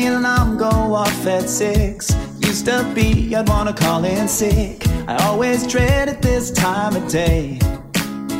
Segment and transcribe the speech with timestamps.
[0.00, 2.14] the alarm go off at six.
[2.40, 4.84] Used to be, I'd wanna call in sick.
[5.08, 7.58] I always dreaded this time of day.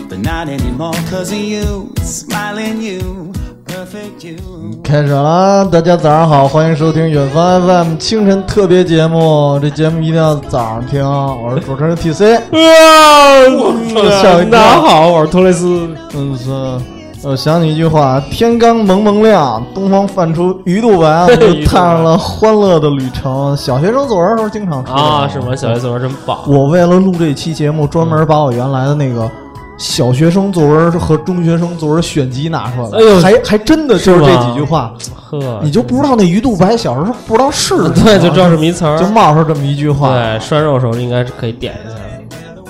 [0.09, 3.33] But not anymore, cause of you, smiling you,
[3.65, 4.37] perfect you.
[4.85, 9.59] 开始了，大家早上好，欢迎收听远方 FM 清晨特别节目。
[9.61, 12.41] 这节目一定要早上听，我是主持人 TC。
[12.53, 15.89] 吓我一跳大家好，我是托雷斯。
[16.15, 16.96] 嗯，是。
[17.29, 23.57] 我想起一句话：天刚蒙蒙亮，东方泛出鱼肚白，我就踏上了欢乐的旅程。
[23.57, 25.57] 小学生作文的时候经常说啊，是吗？
[25.57, 26.39] 小学作文真棒。
[26.47, 29.29] 我为了录这期节目，专门把我原来的那个
[29.77, 32.97] 小学生作文和中学生作文选集拿出来了。
[32.97, 34.95] 哎呦还还真的就是这几句话，
[35.29, 38.97] 呵，你就不知道那鱼肚白小时候不知道是什么 对，就知道这么一词儿。
[39.01, 40.15] 就冒出这么一句话。
[40.15, 41.97] 对，涮肉时候应该是可以点一下。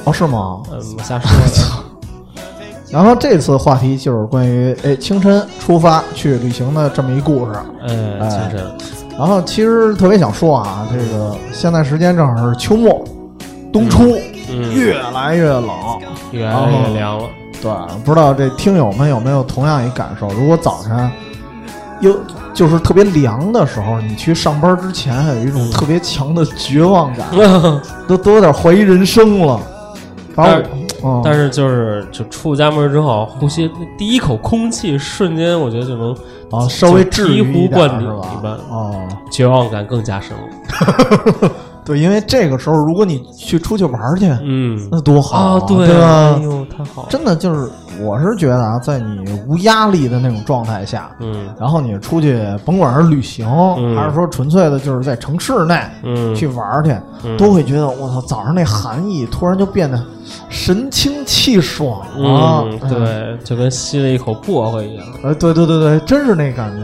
[0.04, 0.60] 哦，是吗？
[0.72, 1.82] 嗯，我瞎说的。
[2.90, 7.52] 然后这次话题就是关于哎清晨出发去旅行的这么一故事。
[7.82, 8.64] 哎，清晨，
[9.18, 13.04] 然后其实特别想说啊，这个现在时间正好是秋末，
[13.72, 14.16] 冬初，
[14.48, 15.70] 嗯，越来越冷。
[16.32, 17.24] 越来越凉了。
[17.62, 17.72] 对，
[18.04, 20.28] 不知道这听友们有没有同样一感受？
[20.28, 21.10] 如果早晨
[22.00, 22.14] 又
[22.52, 27.26] 就是特别凉的时候，你去上班之前，有一种特别强的绝望感，
[28.06, 29.60] 都都有点怀疑人生了。
[30.34, 30.64] 反正
[31.24, 36.12] 但是就是就出家门之后，呼吸那第一口空气，瞬间我觉得就能
[36.50, 41.50] 啊，稍微醍醐灌顶一般哦，绝望感更加深了。
[41.86, 46.42] 对，因为这个时候，如果你去出去玩去，嗯，那多好啊，对对吧哎？
[46.42, 47.08] 呦，太好了。
[47.08, 47.70] 真的就是，
[48.02, 53.46] 我是觉得啊，在你无压力的那种状态下，嗯然后你出去，甭管是旅行，
[53.78, 56.90] 嗯还是说纯粹的就是在城市内嗯，去玩去，
[57.24, 60.02] 嗯都会觉得我操，早上那寒意突然就变得
[60.48, 62.64] 神清气爽了。
[62.66, 65.06] 嗯，对，就跟吸了一口薄荷一样。
[65.22, 66.82] 哎，对对对对，真是那感觉。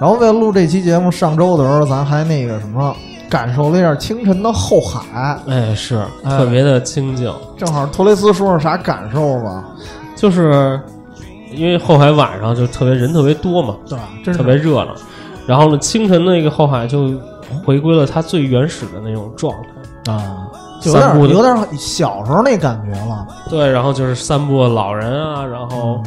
[0.00, 2.94] 然后为了录这期节目，上周的时候咱还那个什么，
[3.28, 5.38] 感受了一下清晨的后海。
[5.48, 9.64] 哎，是哎特别的清静，正好托雷斯说说啥感受吧？
[10.14, 10.80] 就是
[11.52, 14.08] 因为后海晚上就特别人特别多嘛，对吧？
[14.24, 14.94] 真是特别热闹。
[15.46, 17.12] 然后呢，清晨那个后海就
[17.64, 20.12] 回归了它最原始的那种状态。
[20.12, 20.46] 啊，
[20.80, 23.26] 就有散步的点有点小时候那感觉了。
[23.48, 26.02] 对，然后就是散步的老人啊，然嗯后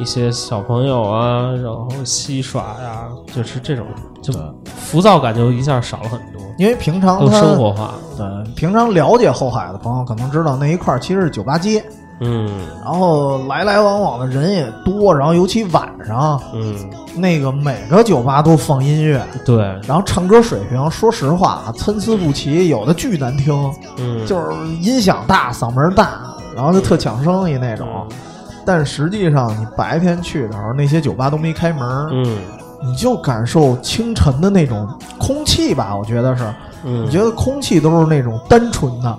[0.00, 3.86] 一些小朋友啊，然后戏耍呀，就是这种，
[4.22, 4.32] 就
[4.64, 7.94] 浮躁感就一下少了很多，因为平常都生活化。
[8.16, 11.84] 对平常了解后海的朋友可能知道那一块其实是酒吧街，
[12.20, 12.48] 嗯
[12.84, 16.74] 然后来来往往的人也多，然后尤其晚上嗯，
[17.14, 23.54] 那个每个酒吧都放音乐，对，然后唱歌水平说实话啊参差不齐，有的巨难听，
[23.98, 24.46] 嗯，就是
[24.80, 26.20] 音响大，嗓门大，
[26.56, 27.86] 然后就特抢生意那种。
[28.10, 28.16] 嗯
[28.64, 31.82] 但实际上，你白天去的时候，那些酒吧都没开门，
[32.12, 32.38] 嗯
[32.82, 34.88] 你就感受清晨的那种
[35.18, 35.94] 空气吧。
[35.94, 36.44] 我觉得是，
[36.84, 39.18] 嗯，你觉得空气都是那种单纯的，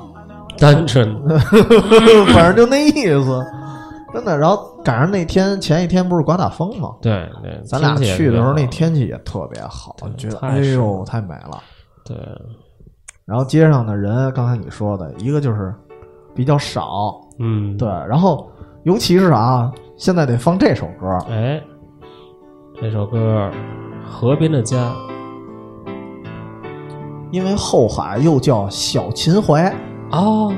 [0.57, 1.38] 单纯的，
[2.34, 2.91] 反正就那意
[3.24, 3.46] 思，
[4.12, 4.35] 真的。
[4.35, 6.90] 然后赶上那天前一天不是刮大风吗？
[7.03, 11.62] 对对，咱俩去的时候，那天气也特别好，你觉得太哎呦太美了。
[12.03, 12.18] 对，
[13.25, 15.72] 然后街上的人，刚才你说的一个就是
[16.34, 18.50] 比较少，嗯，对，，然后
[18.84, 21.62] 尤其是啊，现在得放这首歌，哎，
[22.81, 23.52] 这首歌
[24.09, 24.78] 《河边的家》，
[27.31, 29.74] 因为后海又叫小秦淮，
[30.12, 30.52] 哦。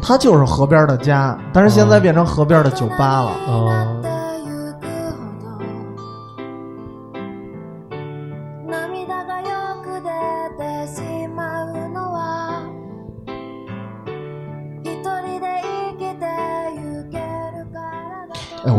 [0.00, 3.30] 它就是河边的家，但是现在变成河边的酒吧了。
[3.48, 4.17] 哦，涙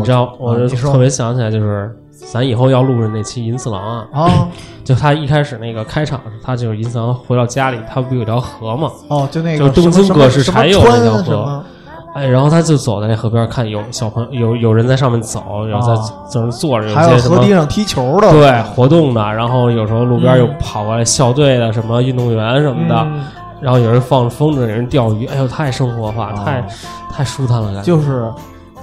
[0.00, 1.94] 你知道，我就特别想起来，就是
[2.32, 4.48] 咱以后要录的那期银次郎啊，啊，
[4.84, 11.64] 就他一开始那个开场，他就是银次郎回到家里，他不有条河嘛，哦，就那就个东京葛饰什么才有那条河
[12.12, 23.20] 哎，然后他就走在那河边看有小朋友有有人在上面走，然后在啊在那坐着，有还有些什么河堤上踢球的，对活动的，然后有时候路边又跑过来校队的什么运动员什么的，嗯。
[23.60, 26.66] 然后有人放风筝，有人钓鱼，哎呦，太生活化，啊太
[27.12, 27.82] 太舒坦了，感觉。
[27.82, 28.28] 就是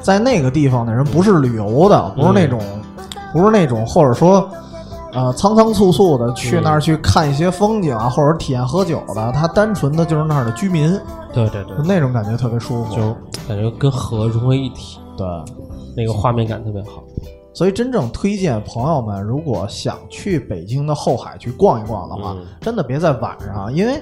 [0.07, 2.61] 在那个地方的人不是旅游的，不是那种，
[3.33, 4.49] 不是那种，或者说。
[5.13, 10.91] 呃，仓仓促促的去那儿去看一些风景啊，或者体验喝酒的，他单纯的就是那儿的居民，
[11.33, 12.95] 对对对就，那种感觉特别舒服。
[12.95, 13.15] 就
[13.47, 15.25] 感觉跟河融为一体，对，
[15.95, 17.03] 那个画面感特别好。
[17.57, 22.45] 所以真正推荐朋友们，如果想去北京的后海去逛一逛的话，嗯。
[22.61, 23.99] 真的别在晚上，因为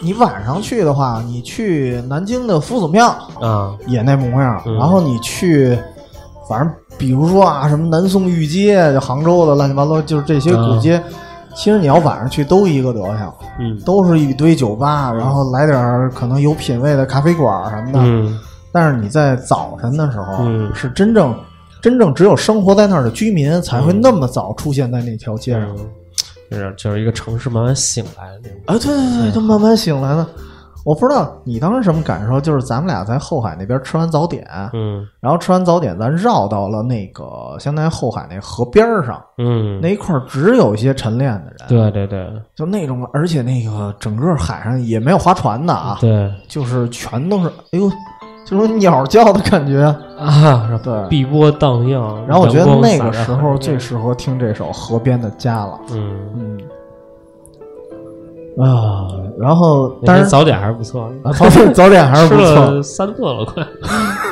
[0.00, 3.08] 你晚上去的话，你去南京的夫子庙
[3.40, 4.76] 啊，也那模样，嗯。
[4.76, 5.76] 然后你去，
[6.48, 11.02] 反正比如说啊，什么南宋御街，就杭州的乱七八糟，就是这些古街，
[11.56, 13.76] 其实你要晚上去都一个德行，嗯。
[13.80, 17.98] 都是一堆酒吧，然后来点儿可能有品位的咖啡馆什么的。
[18.00, 18.38] 嗯。
[18.70, 20.72] 但是你在早晨的时候，嗯。
[20.72, 21.34] 是真正
[21.82, 25.68] 真正只有生活在那儿的居民才会那么早出现在那条街上。
[25.76, 25.90] 嗯，
[26.50, 28.58] 就是就是一个城市慢慢醒来的那种。
[28.66, 30.26] 啊，对对对，就慢慢醒来了。
[30.84, 47.88] 我不知道你当时什么感受，就是咱们俩在后海那边吃完早点，嗯然后吃完早点，咱绕到了那个相当于后海那河边儿上，嗯，那一块儿只有一些晨练的人，对对对就那种，而且那个整个海上也没有划船的啊，对就是全都是，哎呦，
[48.44, 49.82] 就是鸟叫的感觉。
[50.18, 52.24] 啊，对碧波荡漾。
[52.26, 55.80] 然后我觉得那个时候最适合听这首《河边的家》了。
[55.92, 56.58] 嗯，嗯，
[58.64, 59.08] 啊，
[59.40, 63.66] 然后那当然早点还是不错的，啊早点早点还是吃不错， 了三顿了，快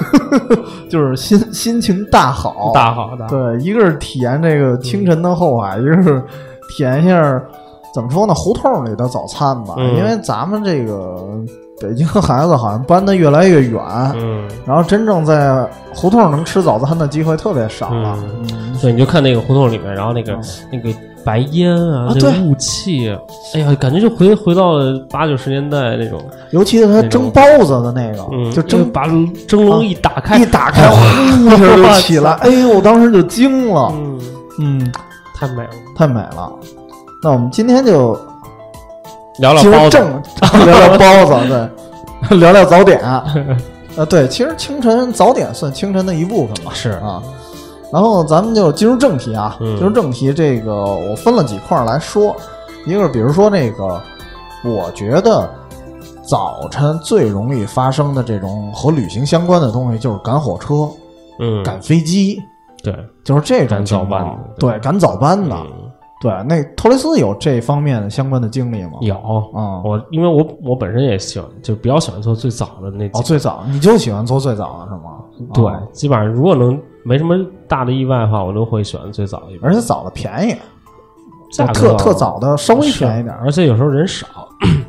[0.88, 3.30] 就是心心情大好，大好大好。
[3.30, 6.22] 对，一个是体验这个清晨的后海，一个是
[6.68, 7.42] 体验一下
[7.92, 9.74] 怎么说呢，胡同里的早餐吧。
[9.78, 11.16] 嗯因为咱们这个
[11.80, 13.82] 北京孩子好像搬得越来越远，
[14.16, 18.16] 嗯，然后真正在胡同能吃早餐的机会特别少了。
[18.22, 20.94] 嗯，对，你就看那个胡同里面，然后那个嗯那个
[21.24, 23.10] 白烟啊，那个雾气，
[23.54, 26.20] 哎呀，感觉就回回到了八九十年代那种，
[26.50, 29.06] 尤其是他蒸包子的那个，嗯，就蒸把
[29.48, 33.90] 蒸笼一打开，一打开，呼一下就起来，哎呦，我当时就惊了。
[33.96, 34.20] 嗯，
[34.60, 34.92] 嗯，
[35.34, 35.70] 太美了。
[35.96, 36.52] 太美了。
[37.22, 38.18] 那我们今天就
[39.38, 40.22] 聊聊包子，正，
[40.66, 41.70] 聊聊包子，
[42.28, 43.00] 对，聊聊早点。
[43.96, 46.72] 呃，对，其实清晨早点算清晨的一部分嘛。
[46.72, 47.22] 是啊，
[47.92, 50.32] 然后咱们就进入正题啊，嗯进入正题。
[50.32, 52.34] 这个我分了几块来说，
[52.86, 54.00] 一个是比如说那个，
[54.64, 55.46] 我觉得
[56.22, 60.88] 早晨最容易发生的这种和旅行相关的东西，就是赶火车、
[61.38, 62.40] 嗯，赶飞机，
[62.82, 62.94] 对，
[63.24, 65.54] 就是这种赶早情况班对，赶早班的。
[65.54, 65.66] 嗯
[66.20, 68.92] 对，那托雷斯有这方面相关的经历吗？
[69.00, 75.50] 有啊我因为我我本身也喜欢，就比较喜欢做最早的那几哦，最早你就喜欢做最早的是吗？
[75.54, 77.34] 对哦，基本上如果能没什么
[77.66, 80.54] 大的意外的话，我都会选最早一班，而且早的便宜，
[81.50, 84.26] 价格特特早的稍微便宜点而且有时候人少，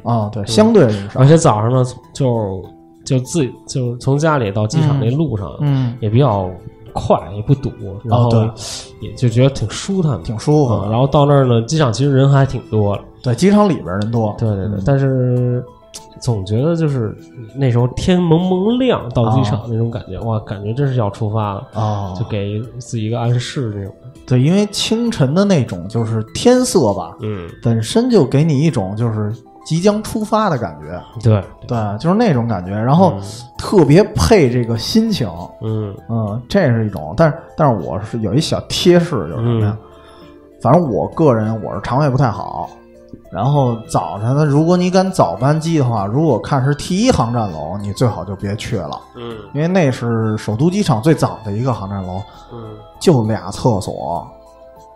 [0.04, 1.26] 啊，对，相对人少而。
[1.26, 1.82] 且早上呢
[2.14, 2.62] 就
[3.06, 6.50] 就自己就从家里到机场那路上，嗯，也比较
[6.94, 7.72] 快，也不堵，
[8.04, 8.30] 然后
[9.02, 10.74] 也就觉得挺舒坦的，挺舒服。
[10.74, 14.36] 嗯然后到那儿呢，机场其实人还挺多的，对，机场里边人多。
[14.38, 15.64] 对对对，嗯但是
[16.22, 17.18] 总觉得就是
[17.56, 23.94] 那时候天蒙蒙亮到机场那种感觉，哇，感觉真是要出发了，哦，就给自己一个暗示那种。
[24.28, 31.02] 对，因为清晨的那种就是天色吧，嗯，本身就给你一种就是即将出发的感觉。
[31.22, 33.22] 对，对，就是那种感觉，然后嗯。
[33.58, 35.30] 特别配这个心情。
[35.62, 35.96] 嗯。
[36.10, 39.78] 嗯，这是一种，但是但是我是有一小贴士，就是什么呀？
[39.80, 39.88] 嗯。
[40.62, 42.70] 反正我个人我是肠胃不太好，
[43.32, 49.36] 然后早晨呢，如果你赶早班机的话，如果看是 T 一航站楼，你最好就别去了，嗯。
[49.54, 52.22] 因为那是首都机场最早的一个航站楼，
[52.52, 54.28] 嗯，就俩厕所，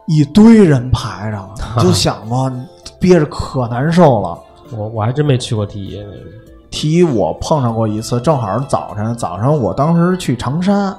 [0.07, 2.51] 一堆人排着，你 就想吧，
[2.99, 4.39] 憋着可难受了。
[4.71, 6.17] 我我还真没去过 T 一那个。
[6.71, 10.93] T 一我碰上过一次，正好是早晨，早上我当时去长沙，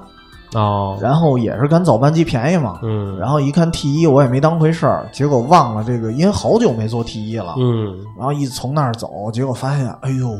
[0.55, 7.95] 哦，然后也是赶早班机便宜嘛，嗯，然后一看 T 一，我也没当回事儿，结果忘了这个，因为好久没坐 T 一了，嗯。
[8.17, 10.31] 然后一从那儿走，结果发现，哎呦，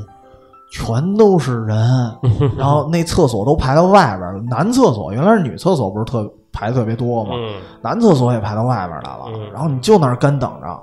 [0.71, 1.77] 全都是人，
[2.57, 7.33] 然后那厕所都排到外边了，男厕所原来是女厕所不是特排特别多吗？
[7.35, 7.61] 嗯。
[7.83, 9.51] 男厕所也排到外边来了，嗯。
[9.53, 10.81] 然后你就那儿干等着，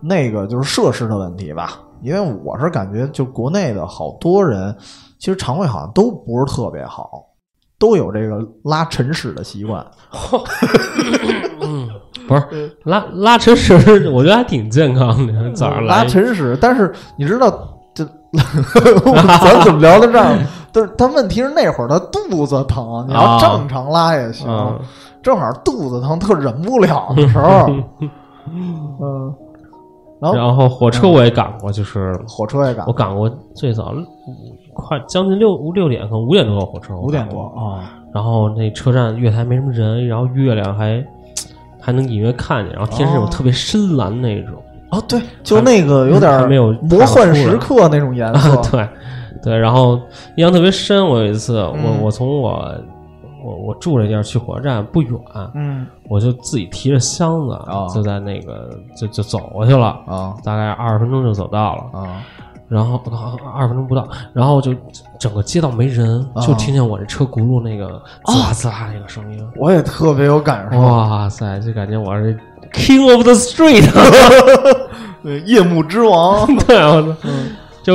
[0.00, 4.74] 那个就是设施的问题吧，因为我是感觉就国内的好多人，
[5.18, 7.24] 其实肠胃好像都不是特别好。
[7.80, 9.86] 都有这个拉晨屎的习惯，
[12.26, 13.72] 不是拉拉晨屎，
[14.10, 15.52] 我觉得还挺健康的。
[15.52, 17.48] 早上拉晨屎，但是你知道，
[17.94, 18.04] 这
[19.40, 20.36] 咱怎么聊到这儿？
[20.72, 24.76] 但是但问题是那会儿他肚子疼，你要啊正常拉也行，嗯
[25.22, 27.70] 正好肚子疼，特忍不了的时候，
[28.50, 29.32] 嗯，
[30.20, 33.94] 然后然后火车我也赶过，就是火车也赶我，赶过最早
[34.74, 37.28] 快将近六五六点，可能五点多的火车，五点。
[37.28, 41.04] 多啊，然后那车站月台没什么人，然后月亮还
[41.80, 44.54] 还能隐约看见，然后天是那种哦特别深蓝那种。
[44.90, 48.88] 哦对，就那个有点还没有魔幻时刻那种颜色， 对
[49.42, 50.00] 对，然后
[50.36, 51.06] 印象特别深。
[51.06, 52.74] 我有一次，嗯我我从我
[53.68, 55.12] 我我住那地儿去火车站不远，
[55.54, 55.86] 嗯。
[56.08, 57.86] 我就自己提着箱子，哦。
[57.94, 62.00] 就在那个就就走过去了，啊大概二十分钟就走到了。
[62.00, 62.22] 啊
[62.68, 63.00] 然后
[63.54, 64.74] 二十分钟不到，然后就
[65.18, 69.46] 整个街道没人，啊就听见我这车轱辘那个滋啦滋啦那个声音。
[69.56, 70.78] 我也特别有感受。
[70.78, 72.38] 哇塞，就感觉我是
[72.72, 73.90] King of the Street，
[75.24, 76.46] 对，夜幕之王。
[76.66, 77.28] 对，我操，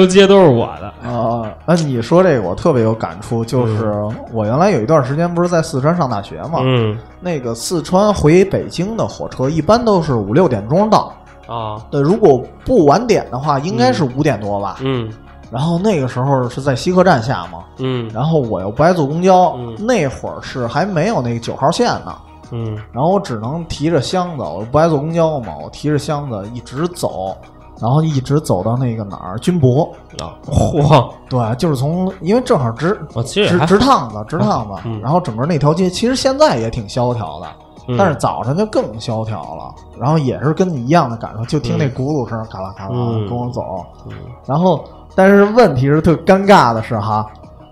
[0.01, 0.87] 这街都是我的。
[1.07, 1.53] 啊！
[1.65, 3.93] 那你说这个我特别有感触，就是
[4.31, 11.13] 我原来有一段时间不是在四川上大学嘛，嗯那个四川回北京的火车一般都是五六点钟到。
[11.47, 14.77] 啊，对，如果不晚点的话，应该是五点多吧。
[14.81, 15.11] 嗯
[15.51, 22.15] 然后那个时候是在西客站下嘛，嗯然后我又不爱坐公交，嗯那会儿是还没有那个九号线呢。
[22.51, 27.37] 嗯然后我只能提着箱子，我不爱坐公交嘛，我提着箱子一直走，
[27.83, 31.09] 然后一直走到那个哪儿军博，啊，嚯！
[31.29, 37.47] 对，就是从因为正好直直直趟子直趟子，嗯然后整个那条街其实现在也挺萧条的，
[37.89, 44.13] 嗯但是早晨就更萧条了，然后也是跟你一样的感受，就听那轱辘声咔啦咔啦嗯跟我走，嗯
[44.45, 44.81] 然后
[45.13, 47.27] 但是问题是特尴尬的是哈，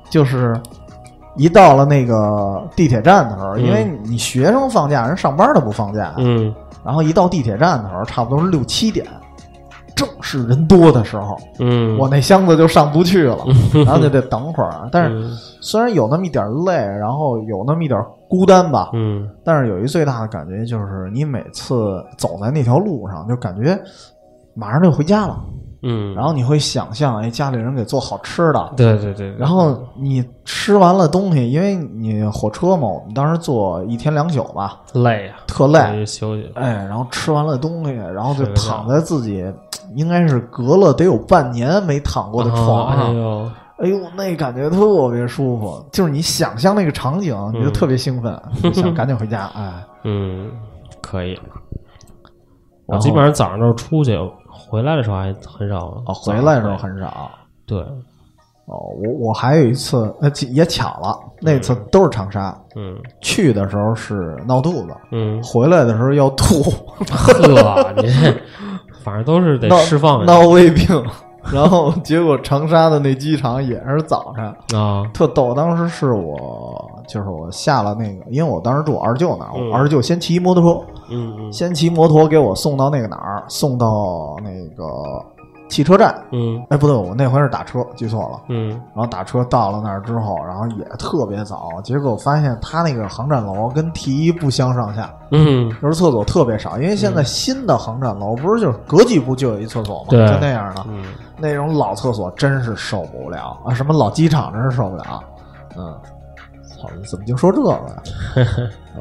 [0.10, 0.60] 就是。
[1.38, 6.54] 一到了那个地铁站的时候，嗯因为你学生放假，人上班都不放假，嗯
[6.84, 9.08] 然后一到地铁站的时候，差不多是六七点，
[10.02, 13.38] 正是人多的时候，嗯，我那箱子就上不去了，
[13.86, 14.90] 然后就得等会儿。
[14.92, 23.80] 但是嗯虽然有那么一点累，然后有那么一点孤单吧，嗯但是有一最大的感觉就是，你每次走在那条路上，就感觉
[24.56, 25.40] 马上就回家了。
[25.84, 36.52] 嗯，然后你会想象，哎，家里人给做好吃的，对对对，然后你吃完了东西，因为你火车嘛，我们当时坐一天两宿吧，累呀，特累，休息。
[36.56, 39.44] 哎，然后吃完了东西，然后就躺在自己
[39.96, 42.94] 应该是隔了得有半年没躺过的床啊。
[42.94, 49.50] 哎上，呦，哎呦，那感觉特别舒服，就是你想象那个场景，你就特别兴奋， 嗯想赶紧回家。
[49.56, 50.52] 哎，嗯，
[51.02, 51.36] 可以。
[52.86, 54.16] 我基本上早上都是出去，
[54.72, 56.02] 回来的时候还很少。
[56.06, 57.30] 哦，回来的时候很少。
[57.66, 66.64] 对，哦，我我还有一次，呃，也巧了，那次都是长沙，嗯去的时候是闹肚子，嗯，回来的时候要吐，
[67.12, 68.34] 呵，你这
[69.04, 70.86] 反正都是得释放一闹胃病。
[71.52, 75.04] 然后结果长沙的那机场也是早晨，啊。
[75.14, 81.52] 特逗，当时是我就是我下了那个，因为我当时住我二舅那我二舅先骑摩托车，嗯嗯。
[81.54, 85.24] 先骑摩托给我送到那个哪儿，送到那个
[85.72, 86.14] 汽车站。
[86.32, 88.42] 嗯哎，不对，我那回是打车，记错了。
[88.50, 96.78] 嗯然后打车到了那儿之后，然后也特别早，结果我发现他那个航站楼跟 T 一不相上下，嗯，就是厕所特别少。
[96.78, 100.08] 因为现在新的航站楼不是就是隔几步就有一厕所吗？
[100.10, 100.86] 对就那样的。
[100.90, 101.06] 嗯
[101.38, 103.74] 那种老厕所真是受不了啊！
[103.74, 105.24] 什么老机场真是受不了。
[105.76, 105.98] 嗯，
[106.80, 107.80] 操，怎么就说这个呀？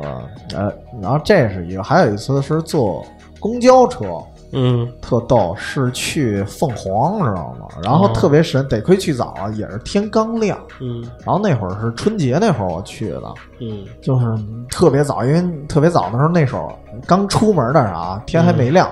[0.02, 0.22] 啊
[0.56, 0.72] 呃，
[1.02, 3.04] 然后这是一个，还有一次是坐
[3.38, 4.04] 公交车，
[4.52, 7.66] 嗯特逗，是去凤凰，知道吗？
[7.82, 10.58] 然后哦特别神，得亏去早啊，也是天刚亮。
[10.80, 14.26] 嗯然后那会儿是春节那会儿我去的，嗯就是
[14.70, 16.72] 特别早，因为特别早的时候那时候
[17.06, 18.88] 刚出门的时候啊，天还没亮。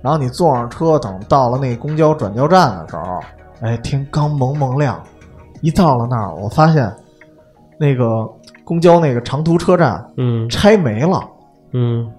[0.00, 3.20] 然后你坐上车，等到了那公交转交站的时候，
[3.60, 5.00] 哎，天刚蒙蒙亮。
[5.60, 6.92] 一到了那儿，我发现
[7.78, 8.28] 那个
[8.64, 11.22] 公交那个长途车站嗯拆没了，
[11.72, 12.10] 嗯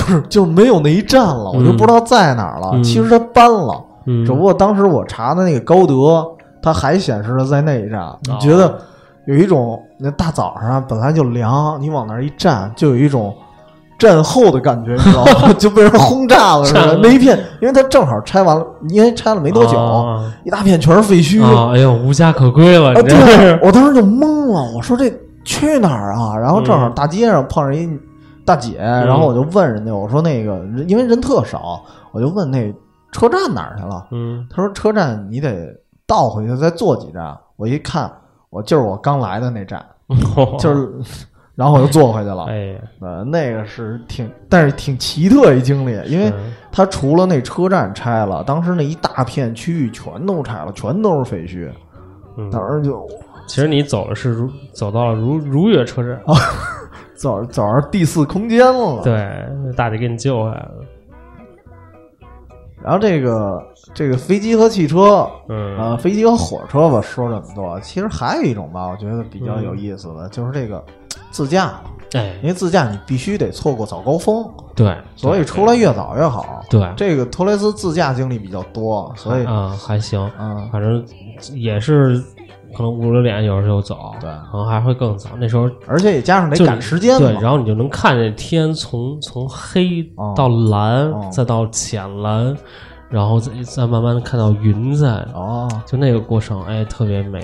[0.00, 2.70] 就是就是没有那一站了，我就不知道在哪儿了。
[2.74, 6.26] 嗯其实它搬了，嗯，只不过当时我查的那个高德，
[6.62, 8.00] 它还显示着在那一站。
[8.22, 8.78] 你觉得
[9.26, 13.34] 有一种那大早上本来就凉，你往那儿一站，就有一种
[13.98, 15.52] 战后的感觉，你知道吗？
[15.58, 16.98] 就被人轰炸了似的。
[17.02, 21.42] 那一片，因为它正好拆完了，因为拆了没多久，啊一大片全是废墟。
[21.44, 25.12] 啊，哎呦，无家可归了，啊，对，我当时就懵了，我说这
[25.44, 26.36] 去哪儿啊？
[26.36, 27.88] 然后正好嗯大街上碰上一
[28.50, 32.72] 大姐，然后我就问人家，我说那个人因为人特少，我就问那
[33.12, 34.06] 车站哪儿去了？
[34.10, 35.74] 嗯他说车站你得
[36.06, 37.36] 倒回去再坐几站。
[37.56, 38.10] 我一看，
[38.48, 39.84] 我就是我刚来的那站，
[40.58, 40.92] 就是，
[41.54, 42.44] 然后我又坐回去了。
[42.44, 51.70] 哎，呃，那个是挺，但是挺奇特一经历，因为嗯它除了那车站拆了，当时那一大片区域全都拆了，全都是废墟。
[52.36, 53.06] 嗯当时就
[53.46, 56.18] 其实你走的是如走到了如如月车站，
[57.20, 59.46] 走走上第四空间了。，对，
[59.76, 60.70] 大姐给你救回来了，
[62.82, 63.62] 然后这个
[63.92, 70.82] 这个飞机和汽车，嗯呃，飞机和火车吧，说这么多，其实还有一种吧，我觉得比较有意思的，就是这个
[71.30, 71.78] 自驾，
[72.14, 76.64] 哎因，为自驾你必须得错过早高峰，对，所以出来越早越好。
[76.70, 81.04] 对这个托雷斯自驾经历比较多，所以啊还行，嗯，反正
[81.52, 82.24] 也是
[82.76, 87.40] 可能五六点有时候走，对可能还会更早，那时候而且也加上得赶时间对，嘛。
[87.40, 92.56] 然后你就能看见天从从黑哦到蓝，哦再到浅蓝，
[93.08, 97.40] 然后再再慢慢的看到云在，哦，就那个过程，哎，特别美，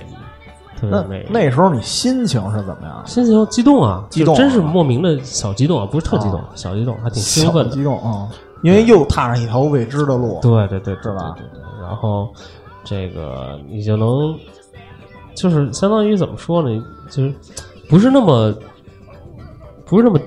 [0.78, 1.26] 特别那美。
[1.30, 3.02] 那时候你心情是怎么样？
[3.06, 7.70] 心情激动啊，激动啊真是莫名的小激动啊，不是特激动啊，小激动，还挺兴奋的。
[7.70, 8.28] 激动啊、
[8.62, 10.38] 因为又踏上一条未知的路。
[10.40, 11.34] 对对对，是吧？
[11.36, 12.28] 对对对然后
[12.84, 14.34] 这个你就能，
[15.36, 16.82] 就是相当于怎么说呢？
[17.10, 17.32] 就是
[17.88, 18.52] 不是那么
[19.84, 20.18] 不是那么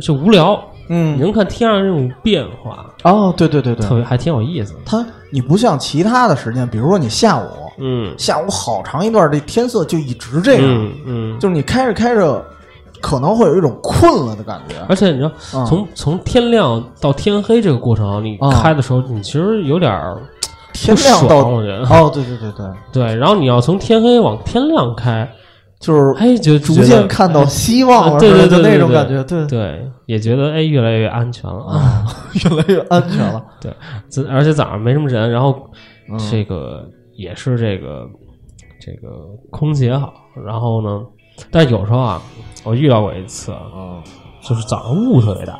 [0.00, 0.54] 就无聊。
[0.92, 4.74] 嗯你嗯，能看天上这种变化，哦，对对对对，特别还挺有意思。
[4.84, 7.48] 它你不像其他的时间，比如说你下午，
[7.78, 12.44] 嗯，下午好长一段，这天色就一直这样，嗯嗯，就是你开着开着，
[13.00, 14.74] 可能会有一种困了的感觉。
[14.88, 20.20] 而且你知道，嗯从从天亮到天黑这个过程，你嗯开的时候，你其实有点儿
[20.72, 23.16] 天亮到爽我觉得哦，对对对对，对。
[23.16, 25.28] 然后你要从天黑往天亮开，
[25.78, 32.04] 就是哎，就逐渐看到希望了，对对对那种感觉，对，对，也觉得哎越来越安全了啊。
[32.44, 33.42] 越来越安全了。
[33.60, 33.72] 对
[34.28, 35.70] 而且早上没什么人，然后
[36.10, 38.06] 嗯这个也是这个
[38.80, 39.08] 这个
[39.50, 40.12] 空姐好，
[40.46, 41.00] 然后呢，
[41.50, 42.22] 但有时候啊，
[42.64, 44.02] 我遇到过一次，嗯，
[44.42, 45.58] 就是早上雾特别大，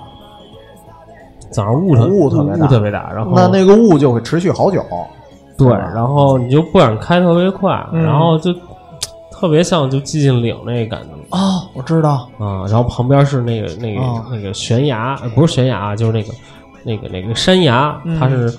[1.51, 4.85] 早上雾特雾特别大雾特别大，然后那那个雾就会持续好久。
[5.59, 8.51] 对，然后你就不敢开特别快，嗯然后就
[9.31, 16.33] 特别像就寂静岭那个感觉哦，我知道，啊，然后旁边是那个那个、哦那个悬崖，呃不是悬崖啊，就是那个
[16.83, 18.57] 那个那个山崖，嗯它是，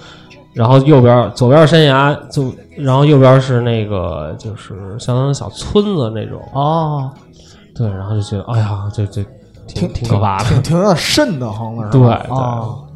[0.53, 7.09] 然后右边左边是山崖，就然后右边是那个就是相当于小村子那种，哦，
[7.75, 9.25] 对，然后就觉得哎呀，这这
[9.73, 12.21] 挺挺挺可怕的，挺挺有点瘆得慌的，是对吧？
[12.27, 12.87] 对哦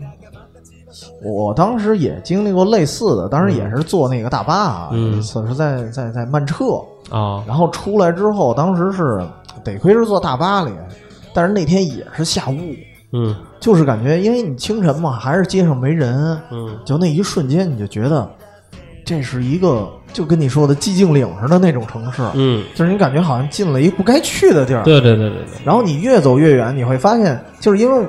[1.24, 6.66] 我当时也经历过类似的，当时也是坐那个大巴啊，嗯有一次是在在在曼彻，
[7.10, 9.20] 啊，然后出来之后，当时是
[9.64, 10.72] 得亏是坐大巴里，
[11.34, 12.60] 但是那天也是下雾，
[13.12, 18.30] 嗯就是感觉因为你清晨嘛，还是街上没人，嗯就那一瞬间你就觉得
[19.04, 28.08] 这是一个就跟你说的寂静岭似的那种城市，嗯，就是你感觉好像进了一不该去的地儿，对对对对对，然后你越走越远，你会发现，就是因为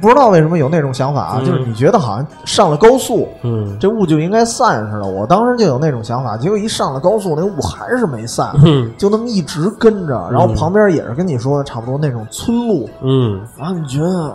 [0.00, 1.44] 不知道为什么有那种想法啊，嗯。
[1.44, 3.76] 就是你觉得好像上了高速，嗯。
[3.78, 5.04] 这雾就应该散似的。
[5.04, 8.90] 我当时就有那种想法，结果一上了高速，那雾还是没散，嗯。
[8.96, 13.40] 就那么一直跟着，然后旁边也是跟你说的差不多那种村路，嗯。
[13.58, 14.34] 然后你觉得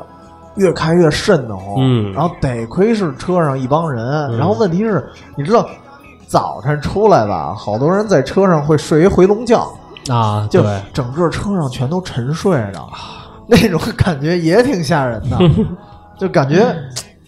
[0.55, 2.13] 越开越瘆得慌，嗯。
[2.13, 4.37] 然后得亏是车上一帮人，嗯。
[4.37, 5.03] 然后问题是，
[5.35, 5.67] 你知道
[6.29, 9.67] 早晨出来吧，好多人在车上会睡一回笼觉，
[10.09, 10.79] 啊，就对。
[10.93, 12.87] 整个车上全都沉睡着，
[13.47, 15.37] 那种感觉也挺吓人的，
[16.19, 16.75] 就感觉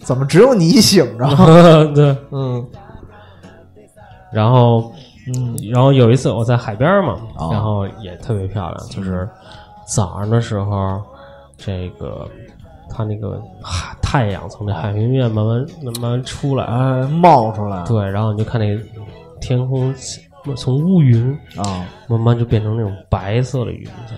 [0.04, 1.26] 怎么只有你醒着？
[1.94, 2.64] 对，嗯
[4.32, 4.92] 然后，
[5.34, 9.28] 嗯然后有一次我在海边嘛，哦然后也特别漂亮，就是
[9.84, 11.02] 早上的时候，
[11.56, 12.26] 这个
[12.92, 18.78] 它那个海太阳从那海平面慢慢慢慢出来，哎，冒出来，对，然后你就看那
[19.40, 19.92] 天空
[20.56, 24.14] 从乌云啊，慢慢就变成那种白色的云彩，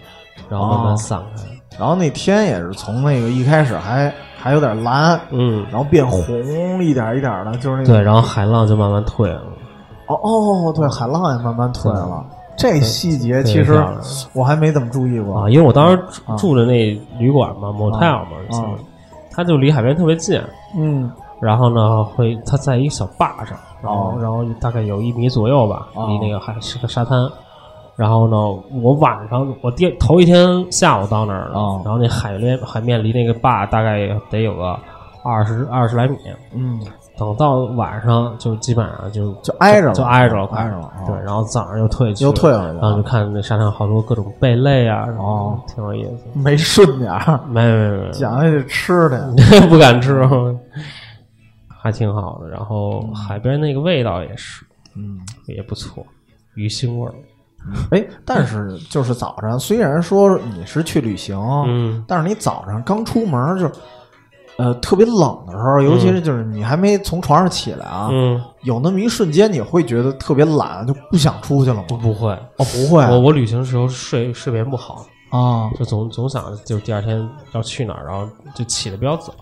[0.49, 1.45] 然后慢哦慢散开，
[1.79, 6.21] 然后那天也是从那个一开始还还有点蓝，嗯，然后变红
[6.83, 9.43] 一点一点的，就是那个对，然后海浪就慢慢退了，
[10.09, 12.25] 哦哦，对，海浪也慢慢退了。
[12.57, 13.83] 这细节其实
[14.33, 18.75] 我还没怎么注意过啊，因为我当时啊住的那旅馆嘛，motel 嘛，啊
[19.31, 20.41] 它就离海边特别近。
[20.77, 27.29] 嗯然后呢，会它在一个小坝上，然后、哦然后大概有一米左右吧，哦离那个海是个沙滩。
[27.97, 28.37] 然后呢，
[28.83, 34.79] 我晚上我第头一天下午到那儿了，哦然后那海面海面离那个坝大概得有个
[35.23, 36.17] 二十二十来米。
[36.55, 36.81] 嗯，
[37.17, 46.25] 等到晚上就基本上就就挨着了就挨着了，快挨着了哦对，然后早上又退去，又退回然后就看那沙滩好多各种贝类啊，然后哦挺有意思。
[46.35, 49.33] 没顺点儿， 没没没没，讲还得吃的。
[49.71, 50.27] 不敢吃，
[51.69, 52.49] 还挺好的。
[52.49, 54.65] 然后海边那个味道也是，
[54.97, 56.05] 嗯，也不错，
[56.55, 57.15] 鱼腥味儿。
[57.93, 63.71] 哎，但是就是早上，虽然说你是去旅行，嗯但是你早上刚出门就，
[64.57, 71.85] 呃，特别冷的时候，尤其是就是你还没从床上起来啊，嗯，有那么一瞬间，你会觉得特别懒，就不想出去了吗？
[71.89, 79.33] 不不会，哦，不会我我旅行的时候睡睡眠不好，啊就总总想着就第二天要去哪儿，然后就起的比较早。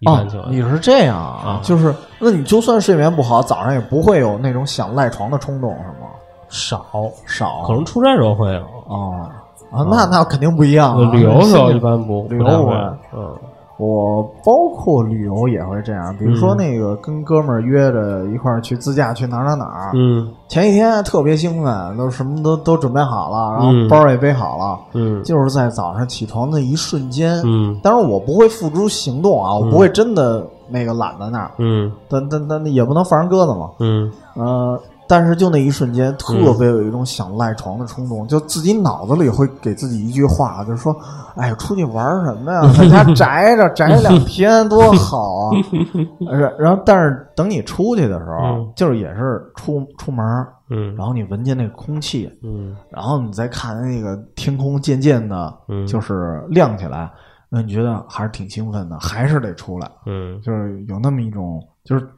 [0.00, 1.42] 一哦般情，况下，你是这样啊？
[1.44, 6.08] 啊就是那你就算睡眠不好，早上也不会有那种想赖床的冲动，是吗？
[6.48, 6.84] 少，
[7.26, 8.62] 少可能出差时候会有。
[8.88, 9.30] 啊
[9.70, 11.10] 啊，那那肯定不一样、啊。
[11.12, 12.68] 旅游的时候一般不旅游
[13.14, 13.38] 嗯
[13.80, 16.56] 我包括旅游也会这样，比如说嗯。
[16.58, 20.28] 那个跟哥们儿约着一块儿去自驾去哪儿哪儿哪儿，嗯。
[20.46, 23.88] 前一天特别兴奋，都什么都都准备好了，然后嗯。
[23.88, 25.22] 包也背好了，嗯。
[25.24, 27.78] 就是在早上起床的一瞬间，嗯。
[27.82, 31.90] 当然我不会付诸行动啊，我不会真的那个懒在那儿，嗯。
[32.08, 34.12] 但但但也不能放人鸽子嘛，嗯。
[34.34, 40.94] 呃，但是就那一瞬间，特别有一种想赖床的冲动，就自己脑子里会给自己一句话，就是说
[41.34, 42.62] ：“哎呀，出去玩什么呀？
[42.78, 45.56] 在家宅着宅两天多好啊！
[46.30, 50.24] ”然然后，但是等你出去的时候，嗯就是也是出出门，
[50.70, 57.10] 嗯然后你闻见那个空气，嗯然后你再看那个天空渐渐的，嗯就是亮起来，
[57.48, 59.90] 那你觉得还是挺兴奋的，还是得出来。
[60.06, 62.08] 嗯就是有那么一种，就是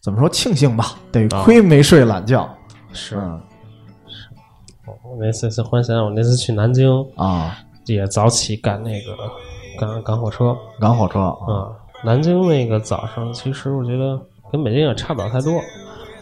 [0.00, 2.48] 怎么说庆幸吧，得啊亏没睡懒觉。
[2.92, 3.16] 是。
[3.16, 3.40] 嗯
[5.02, 9.16] 我那次是忽然想想，我那次去南京啊，也早起赶那个
[9.78, 11.72] 赶赶火车赶火车啊，啊。
[12.04, 14.20] 南京那个早上，其实我觉得
[14.52, 15.52] 跟北京也差不了太多，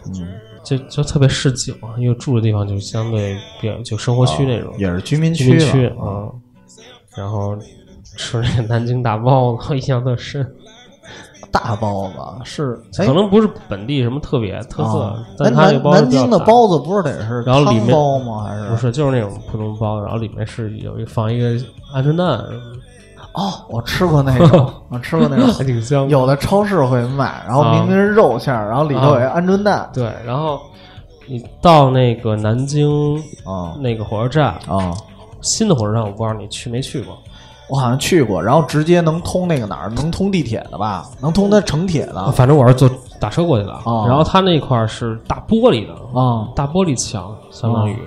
[0.07, 6.31] 嗯，就就特别市井，因为住的地方就相对比较就生活区那种也是居民居民区了啊。
[7.17, 7.57] 然后
[8.15, 10.55] 吃那个南京大包子，印象特深。
[11.51, 12.13] 大包子
[12.43, 18.43] 是哎可能不是本地什么特别特色，啊但那南南京的包子不是得是然后里面汤包吗？
[18.45, 21.51] 还是不是就是那种普通包子，然后里面是有一放一个
[21.93, 22.27] 鹌鹑蛋，
[23.33, 26.09] 哦，我吃过那种， 我吃过那种，还挺香。
[26.09, 30.59] 有的超市会卖，然后啊明明是肉馅儿，然后里头有一鹌鹑蛋对，然后
[31.27, 34.91] 你到那个南京啊那个火车站，啊，
[35.41, 37.15] 新的火车站，我不知道你去没去过。
[37.69, 41.05] 我好像去过，然后直接能通那个哪儿，能通地铁的吧？
[41.21, 47.97] 能通它城铁的反正我是坐打车过去的，哦然后它那块儿是大玻璃的，啊大玻璃墙相当于，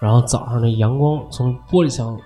[0.00, 2.16] 然后早上那阳光从玻璃墙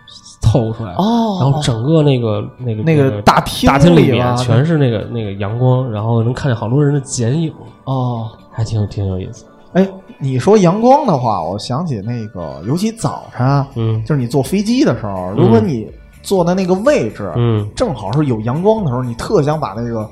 [0.42, 7.52] 透出来，哦然后整个那个那个那个大厅大厅里面全是那个那个阳光，然后能看见好多人的剪影，
[7.84, 8.28] 哦。
[8.56, 9.44] 还挺挺有意思。
[9.72, 9.84] 哎，
[10.16, 15.90] 你说阳光的话，我想起那个，尤其早晨，嗯就是你坐飞机的时候，如果你
[16.24, 17.68] 坐在那个位置，嗯。
[17.76, 20.08] 正好是有阳光的时候，你特想把那个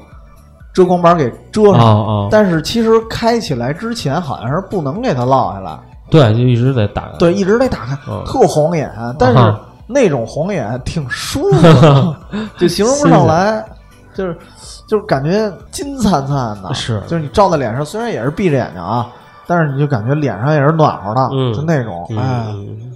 [0.72, 2.06] 遮光板给遮啊上。
[2.06, 5.78] 啊，但是其实开起来之前好像是不能给它落下来，
[6.10, 7.16] 对，就一直得打开。
[7.18, 8.92] 对，一直得打开，嗯特晃眼。
[9.18, 12.16] 但是啊那种晃眼挺舒服的，
[12.56, 13.62] 就形容不上来，
[14.14, 14.38] 就是
[14.86, 17.00] 就是感觉金灿灿的，是。
[17.06, 19.08] 就是你照在脸上，虽然也是闭着眼睛啊，
[19.46, 21.52] 但是你就感觉脸上也是暖和的，嗯。
[21.52, 22.91] 就那种，嗯哎，嗯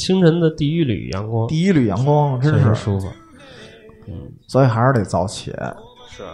[0.00, 3.06] 清晨的第一缕阳光，第一缕阳光真是，舒服。
[4.08, 4.14] 嗯
[4.48, 5.52] 所以还是得早起。
[6.08, 6.24] 是，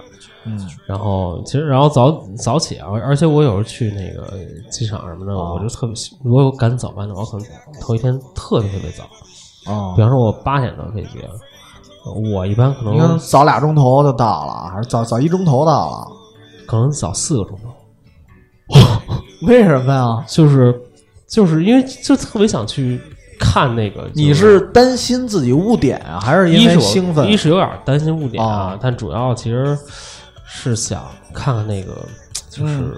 [0.44, 4.32] 嗯然后其实然后早早起啊，而且我有时候去那个
[4.70, 7.46] 机场什么的，啊我就特别喜，如果我赶早班的，我可能
[7.80, 9.04] 头一天特别特别早，
[9.70, 11.18] 哦比，方说我八点多飞机，
[12.32, 16.08] 我一般可能早俩钟头就到了，还是早早一钟头到了？
[16.66, 17.70] 可能早四个钟头，
[19.46, 20.24] 为什么呀？
[20.26, 20.80] 就是
[21.28, 23.00] 就是因为就特别想去
[23.38, 27.26] 看那个，你就是担心自己误点啊，还是因为兴奋？
[27.26, 29.78] 一是有点担心误点啊啊，但主要其实
[30.44, 31.92] 是想看看那个，
[32.50, 32.94] 就是嗯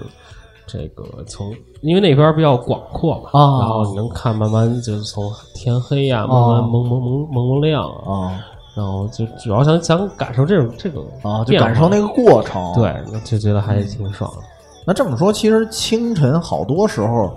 [0.65, 12.71] 这个从，因为那边比较广阔嘛，啊然后你能看慢慢就是从天黑呀、慢啊慢蒙蒙蒙蒙蒙亮啊，啊然后就主要想想感受这种这个啊，就感受那个过程。
[12.75, 14.31] 对，就觉得还挺爽。
[14.37, 14.37] 的。
[14.85, 17.35] 那这么说，其实清晨好多时候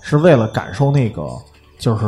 [0.00, 1.22] 是为了感受那个，
[1.80, 2.06] 就是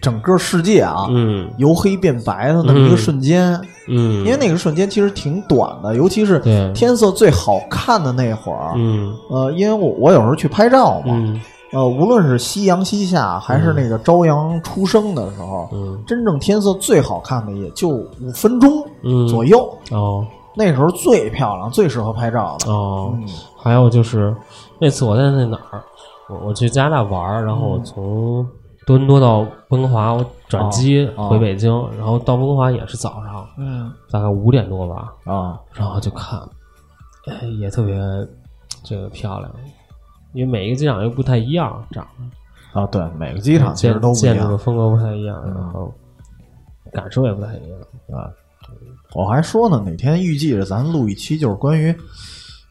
[0.00, 1.48] 整个世界啊，嗯。
[1.58, 3.52] 由黑变白的那么一个瞬间。
[3.86, 6.40] 嗯，因为那个瞬间其实挺短的，尤其是
[6.74, 8.72] 天色最好看的那会儿。
[8.76, 9.14] 嗯。
[9.30, 11.40] 呃，因为我我有时候去拍照嘛，嗯。
[11.72, 16.02] 呃，无论是夕阳西下，还是那个朝阳初升的时候，嗯。
[16.06, 18.72] 真正天色最好看的也就五分钟
[19.04, 19.28] 嗯。
[19.28, 20.26] 左右，哦。
[20.56, 22.72] 那时候最漂亮、最适合拍照的。
[22.72, 23.12] 哦。
[23.14, 23.22] 嗯。
[23.56, 24.34] 还有就是
[24.80, 25.82] 那次我在那哪儿，
[26.28, 27.70] 我我去加拿大玩儿，然后嗯。
[27.70, 28.46] 我从
[28.90, 36.40] 多伦多到温哥华，我转机哦回北京，然后到温哥华也是早上，嗯大概五点多吧，啊然后就看，
[37.26, 37.96] 哎，也特别
[38.82, 39.48] 这个漂亮，
[40.32, 45.94] 因为每一个机场又不太一样，长得啊，对，每个机场其建实都建筑的风格不太一样，嗯然后
[46.92, 48.18] 感受也不太一样。
[48.18, 48.28] 啊。
[49.14, 51.96] 我还说呢，哪天预计着咱录一期，就是关于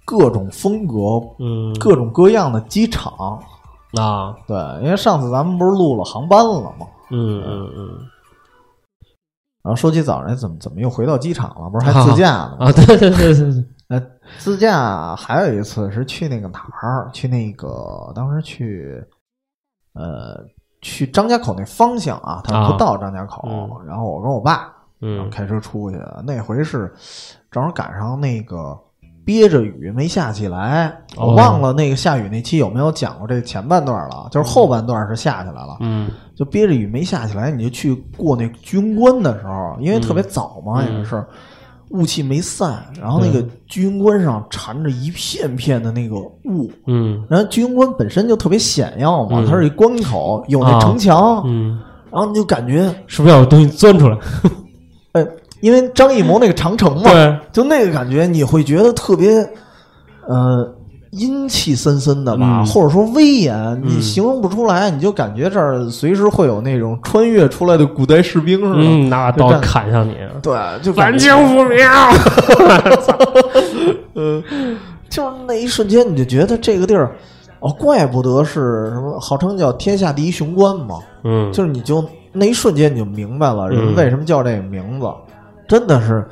[0.04, 0.96] 各种风格、
[1.40, 3.42] 嗯，各种各样的机场。
[3.98, 6.86] 啊，对，因为上次咱们不是录了航班了吗？
[7.12, 7.90] 嗯嗯嗯
[9.62, 11.70] 然后说起早上怎么怎么又回到机场了？
[11.70, 12.66] 不是还自驾呢吗？
[12.68, 14.02] 啊，对对对对对，呃，
[14.40, 17.10] 自驾还有一次是去那个哪儿？
[17.12, 19.04] 去那个当时去，
[19.94, 20.40] 呃，
[20.82, 26.24] 去张家口那方向啊，他啊不到张家口，嗯然后我跟我爸然后嗯开车出去的。
[26.26, 26.94] 那回是
[27.52, 28.80] 正好赶上那个
[29.30, 31.28] 憋着雨没下起来，哦。
[31.28, 36.10] 我忘了那个下雨那期有没有讲过这前半段了，就是后半段是下起来了，嗯。
[36.36, 40.98] 就憋着雨没下起来，你就去过那军官的时候，因为特别早嘛，嗯。
[40.98, 41.24] 也是。
[41.90, 47.24] 雾气没散，然后那个对居庸关上缠着一片片的那个雾，嗯。
[47.30, 49.46] 然后居庸关本身就特别险要嘛，嗯。
[49.46, 51.80] 它是一关口，有那啊城墙，嗯，
[52.12, 54.18] 然后你就感觉，是不是要有东西钻出来？
[55.60, 59.30] 哎，因为张艺谋那个长城嘛，对，就那个感觉，你会觉得特别，
[60.28, 60.74] 呃，
[61.12, 68.80] 阴气森森的吧，嗯或者说威严，你嗯形容不出来，你就感觉这儿随时会有那种穿越出来的古代士兵似的。
[68.80, 71.78] 嗯，拿刀砍向你，对，就感反觉清复明。
[75.10, 77.10] 就是那一瞬间，你就觉得这个地儿，
[77.62, 81.00] 哦，怪不得是什么，号称叫天下第一雄关嘛。
[81.24, 85.08] 嗯，就是你就那一瞬间你就明白了，人嗯为什么叫这个名字，
[85.70, 86.28] 真的是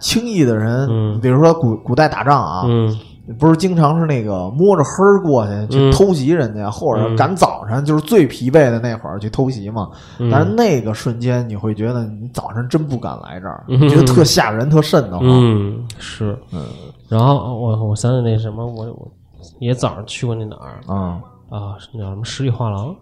[0.00, 1.20] 轻易的人，嗯。
[1.20, 2.98] 比如说古古代打仗啊，嗯。
[3.40, 9.90] 不是经常是那个摸着黑儿过去去嗯偷袭人家，或者嗯赶早晨就是最疲惫的那会儿去偷袭嘛。
[10.20, 10.30] 嗯。
[10.30, 13.88] 但是那个瞬间，你会觉得你早晨真不敢来这儿，嗯。
[13.88, 15.26] 觉得特吓人、特瘆得慌。
[15.28, 16.38] 嗯是，
[17.08, 19.10] 然后我我想起那什么，我我
[19.58, 20.78] 也早上去过那哪儿？
[20.86, 21.18] 啊
[21.50, 22.94] 啊，那叫什么十里画廊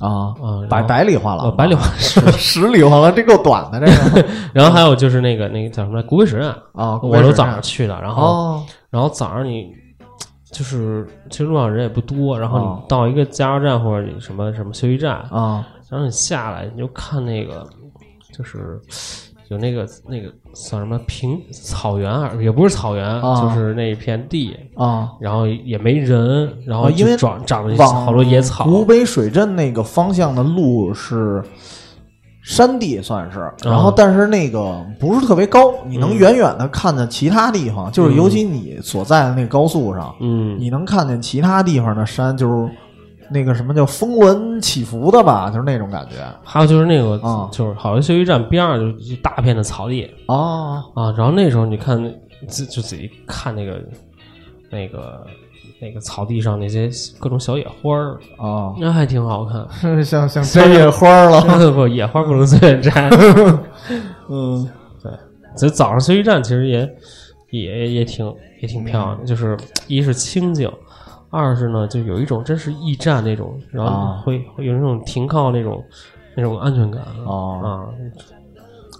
[0.00, 4.28] 啊啊，然百后百里画廊，呃百里画是， 十里画廊，这够短的这个。
[4.52, 6.98] 然后还有就是那个那个叫什么来古北水镇，啊。
[7.02, 8.64] 我都早上去的，然后哦。
[8.90, 9.68] 然后早上你
[10.50, 12.78] 就是其实路上人也不多，然后哦。
[12.80, 17.66] 你到一个加油站或者你什么什么休息站，啊然后你下来你就看那个
[18.32, 18.80] 就是。
[19.48, 28.64] 有那个那个算什么平草原啊，也不是草原，啊就是那一片地，啊，然后也没人，然后啊因为就长长了多野草。
[28.64, 31.42] 古北水镇那个方向的路是
[32.42, 42.70] 山地，算是，然后但是那个不是特别高，你能嗯远远的看见其他地方，就是尤其你所在的那个高速上，嗯，你能看见其他地方的山，就是
[43.30, 52.02] 那个什么叫峰峦起伏的吧，就是那种感觉还有就是那个，啊就是好像休息站边上就一大片的草地哦啊，然后那时候你看，
[52.48, 53.82] 就就自己看那个
[54.70, 55.26] 那个
[55.80, 59.66] 那个草地上那些各种小野花儿，哦，那还挺好看。
[60.04, 61.40] 像像摘野花了，
[61.72, 63.08] 不，野花不能随便摘。
[64.28, 64.68] 嗯
[65.02, 65.12] 对
[65.56, 66.96] 所以早上休息站其实也
[67.50, 68.26] 也也挺
[68.60, 70.70] 也挺漂亮的，就是一是清静，
[71.30, 74.22] 二是呢就有一种真是驿站那种，然后啊。
[74.24, 75.82] 会会有那种停靠那种
[76.36, 77.60] 那种安全感哦。
[77.62, 77.66] 啊，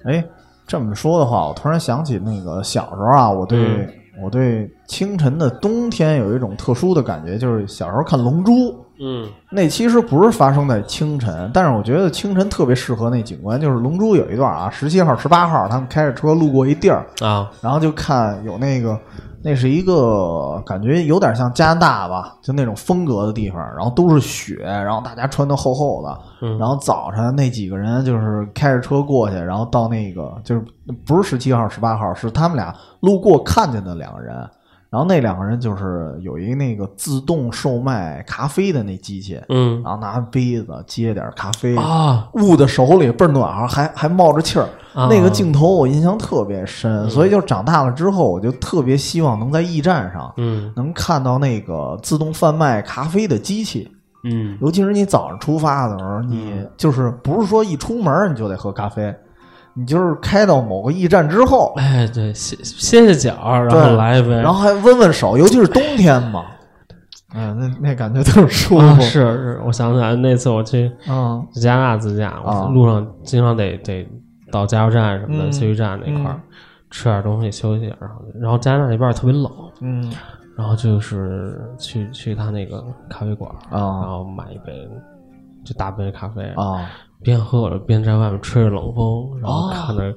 [0.05, 0.25] 哎，
[0.67, 3.89] 这么说的话，我突然想起那个小时候啊，我对、嗯。
[4.23, 8.53] 我对清晨的冬天有一种特殊的感觉，就是小时候看《龙珠》，
[8.99, 9.29] 嗯。
[9.51, 17.53] 那其实不是发生在清晨，但是我觉得清晨特别适合那景观，就是《龙珠》有一段啊，十七号、十八号他们开着车路过一地儿，啊。
[17.61, 18.99] 然后就看有那个，
[19.47, 30.65] 那是一个感觉有点像加拿大吧，就那种风格的地方，然后都是雪，然后大家穿的厚厚的，嗯然后早晨那几个人就是开着车过去，然后到那个就是
[31.07, 34.35] 不是十七号、十八号，是他们俩路过看见的两个人。
[34.89, 44.69] 然后那两个人就是有一个那个自动售卖咖啡的那机器，嗯然后拿杯子接点咖啡，啊捂在手里倍儿暖和，还还冒着气儿。
[44.95, 53.91] 啊那个镜头我印象特别深，所以就长大了之后，我就特别希望能在驿站上嗯能看到那个自动贩卖咖啡的机器。
[54.29, 59.15] 嗯尤其是你早上出发的时候，你就是不是说一出门你就得喝咖啡，
[59.77, 66.45] 你就是开到某个驿站之后，哎对歇歇歇脚，然后来一杯，然后还温温手，尤其是冬天嘛，
[67.35, 69.03] 嗯，那那感觉特舒啊服。
[69.03, 72.41] 是是，我想起来那次我去嗯加拿大自驾，
[72.73, 74.09] 路上经常得得
[74.51, 76.41] 到加油站什么的嗯休息站那块儿嗯
[76.91, 79.51] 吃点东西休息，然后然后加拿大那边儿特别冷，
[79.83, 80.11] 嗯
[80.57, 84.89] 然后就是去去他那个咖啡馆儿，然啊后买一杯
[85.65, 86.89] 就大杯咖啡，啊，
[87.27, 90.13] 边喝着边在外面吹着冷风，然后哦看着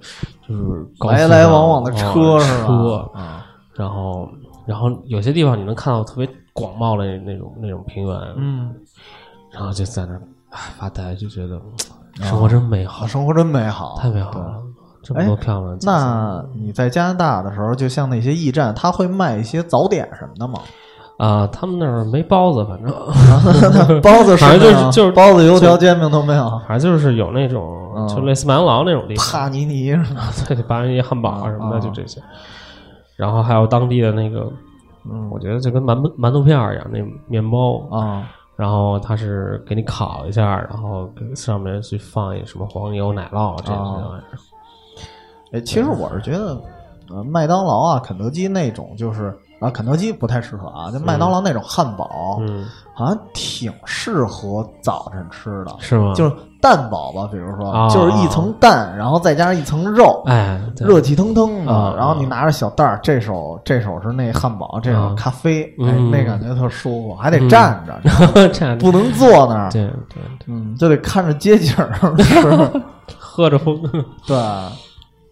[0.48, 2.68] 就是高来来往往的哦车是吧？
[2.68, 4.30] 车，啊然后
[4.68, 8.76] 然后有些地方你能看到特别广袤的那那种那种平原，嗯，
[9.52, 11.56] 然后就在那儿唉发呆，就觉得
[12.20, 14.62] 嗯生活真美好好，，生活真美好，太美好了，
[15.02, 15.78] 这么多漂亮的。
[15.82, 20.60] 那你在加拿大的时候，就像那些驿站，他会卖一些早点什么的吗？
[21.20, 22.90] 啊，他们那儿没包子，反正
[24.02, 26.50] 包子反正就是就是包子、油条、煎饼都没有。
[26.66, 30.32] 反正就是有那种嗯就类似麦当劳那种地方，帕尼尼是吧？
[30.48, 32.22] 对，八元一汉堡啊什么的，啊就这些。
[33.18, 34.50] 然后还有当地的那个，
[35.12, 38.24] 嗯我觉得就跟馒馒头片儿一样，那面包，啊
[38.56, 44.24] 然后它是给你烤一下，然后上面去放一什么黄油、奶酪这些啊玩意儿。
[45.52, 46.62] 哎，其实我是觉得，
[47.10, 56.14] 呃，麦当劳啊、肯德基那种，就是啊，肯德基不太适合啊，就麦当劳那种汉堡，嗯，好像挺适合早晨吃的，是吗？
[56.16, 71.74] 就是蛋堡吧，比如说，哦就是一层蛋，然后再加上一层肉，哎，热气腾腾的，啊然后你拿着小袋儿，这手这手是那汉堡，这手啊咖啡，哎，嗯那感觉特舒服，还得 站着，不能坐那儿，对对对，嗯，就得看着街景。
[73.18, 73.82] 喝着风，
[74.28, 74.38] 对，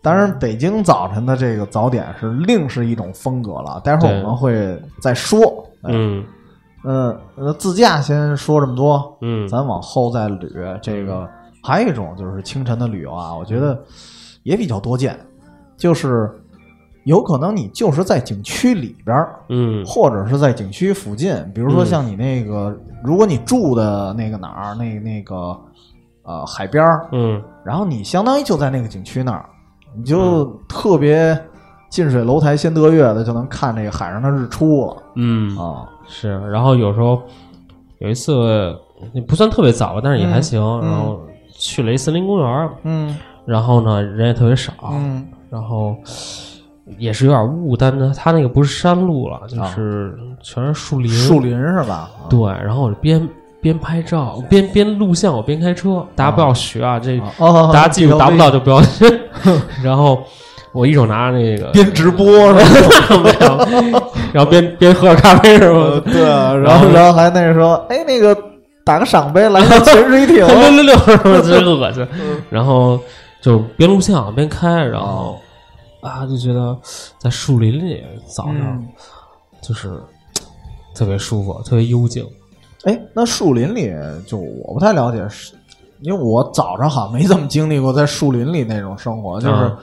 [0.08, 5.68] 当然北京早晨的这个早点是另是一种风格了，待会儿我们会再说。
[5.82, 5.92] 哎。
[5.92, 6.24] 嗯。
[6.86, 10.80] 嗯呃，自驾先说这么多，嗯，咱往后再捋。
[10.80, 11.28] 这个
[11.62, 13.78] 还有一种就是清晨的旅游啊，我觉得
[14.44, 15.20] 也比较多见，
[15.76, 16.32] 就是
[17.04, 19.84] 有可能你就是在景区里边儿，嗯。
[19.86, 21.86] 或者是在景区附近，比如说嗯。
[21.86, 25.60] 像你那个，如果你住的那个哪儿，那那个
[26.24, 27.44] 呃海边儿，嗯。
[27.66, 29.46] 然后你相当于就在那个景区那儿，
[29.98, 31.38] 你就特别
[31.90, 35.88] 近水楼台先得月的，就能看这个海上的日出了嗯啊。
[36.08, 37.22] 是，然后有时候
[38.00, 38.76] 有一次
[39.14, 45.96] 也不算特别早吧，但是也还行，嗯然后去了一森林公园，嗯然后呢人也特别少，嗯然后
[46.98, 52.10] 也是有点雾，但是它那个不是山路了，就是全是树林，树林是吧？
[52.22, 53.28] 啊对，然后我就边
[53.68, 59.06] 边拍照边边录像，我边开车，大家不要学啊，这哦，大家技术达不到就就不要学。
[59.84, 60.24] 然后
[60.72, 62.54] 我一手拿着那个边直播是
[63.20, 63.68] 吧？
[64.32, 65.80] 然后边边喝着咖啡是吧？
[65.80, 66.22] 呃对，
[66.64, 68.38] 然后然后还那个说，哎，那个
[68.86, 70.38] 打个赏呗，来个潜水艇。
[70.38, 71.42] 六六六？
[71.42, 72.08] 真恶心。
[72.50, 72.98] 然后
[73.42, 75.38] 就边录像边开，然后
[76.02, 76.78] 啊就觉得
[77.18, 78.02] 在树林里
[78.34, 78.88] 早上嗯
[79.62, 79.92] 就是
[80.96, 82.26] 特别舒服，特别幽静。
[82.84, 83.94] 哎，那树林里
[84.26, 85.54] 就我不太了解，是
[86.02, 89.78] 因为我早上好像没怎么经历过在树林里那种生活，就是嗯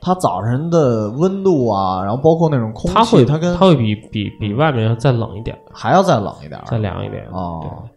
[0.00, 6.58] 它早晨的温度啊，然后包括那种空气，它会它跟它会比比比外面要再冷一点，还要再冷一点。
[6.66, 7.26] 再凉一点。
[7.32, 7.90] 哦对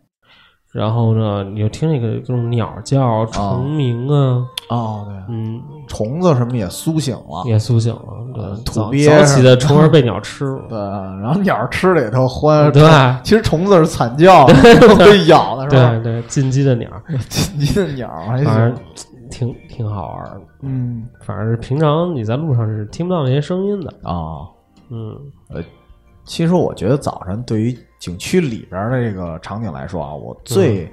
[0.72, 8.02] 然后呢，你就听那个各种鸟叫、虫鸣啊，哦，对，嗯，虫子什么也苏醒了，也苏醒了。
[8.34, 10.62] 对，呃土早鳖早起的 虫儿被鸟吃了。
[10.70, 10.78] 对，
[11.22, 12.82] 然后鸟吃了也特欢，对
[13.24, 14.54] 其实虫子是惨叫的，
[14.98, 15.90] 被咬的是吧？
[16.02, 16.90] 对对，进击的鸟
[17.28, 18.76] 进击的鸟反正行，
[19.30, 20.42] 挺挺好玩儿的。
[20.62, 23.92] 嗯反正是平常你在路上是听不到那些声音的。
[24.04, 24.48] 啊。
[24.90, 25.18] 嗯
[25.50, 25.62] 呃
[26.24, 30.92] 其实我觉得早晨对于景区里边的这个场景来说啊，我最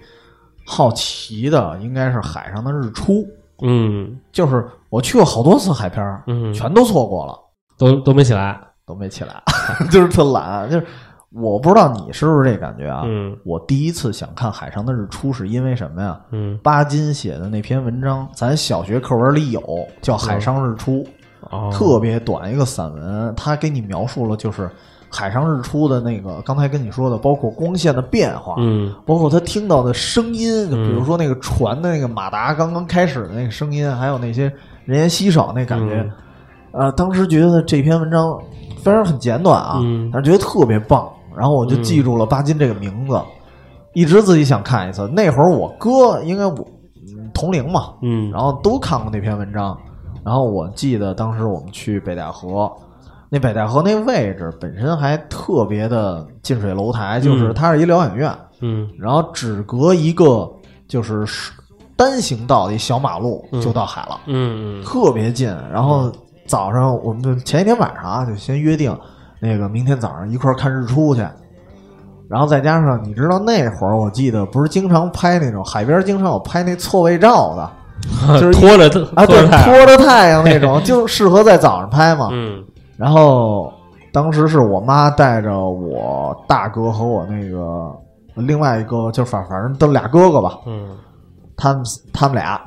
[0.66, 3.26] 好奇的应该是海上的日出。
[3.62, 7.36] 嗯就是我去过好多次海边儿，嗯，全都错过了，
[7.76, 8.60] 都都没起来。
[8.86, 9.42] 都没起来，
[9.90, 10.70] 就是特懒。
[10.70, 10.86] 就是
[11.30, 13.02] 我不知道你是不是这感觉啊？
[13.04, 16.18] 嗯我第一次想看海上的日出是因为什么呀？
[16.30, 19.60] 嗯巴金写的那篇文章，咱小学课文里有，
[20.00, 21.04] 叫《海上日出》，
[21.50, 24.70] 哦，特别短一个散文，他给你描述了就是
[25.10, 34.52] 海上日出的那个，刚才跟你说的，包括光线的变化，嗯包括他听到的声音，就比如嗯说那个船的那个马达刚刚开始的那个声音，还有那些
[34.84, 36.12] 人烟稀少那感觉，嗯
[36.72, 38.38] 呃，当时觉得这篇文章
[38.76, 43.18] 虽然很简短啊，嗯但是觉得特别棒，然后我就记住了巴金这个名字，
[43.94, 45.08] 一直自己想看一次。
[45.08, 46.58] 那会儿我哥应该我
[47.16, 49.76] 嗯同龄嘛，嗯，然后都看过那篇文章。
[50.24, 52.70] 然后我记得当时我们去北戴河，
[53.30, 60.50] 那北戴河那位置本身还特别的近水楼台，就是嗯它是一疗养院，嗯然后只隔一个
[60.86, 61.26] 就是
[61.96, 65.54] 单行道的一小马路就到海了，嗯嗯特别近。
[65.72, 66.10] 然后
[66.46, 68.96] 早上我们就前一天晚上啊，就先约定
[69.40, 71.26] 那个明天早上一块儿看日出去。
[72.30, 82.28] 然后再加上你知道那会儿，我记得不是经常拍那种海边，经常有拍那错位照的， 就是拖着啊，对，拖着太阳那种，就适合在早上拍嘛。
[82.32, 82.62] 嗯
[82.98, 83.72] 然后
[84.12, 87.94] 当时是我妈带着我大哥和我那个
[88.34, 90.96] 另外一个，就反反正都俩哥哥吧，嗯
[91.56, 91.82] 他们
[92.12, 92.60] 他们俩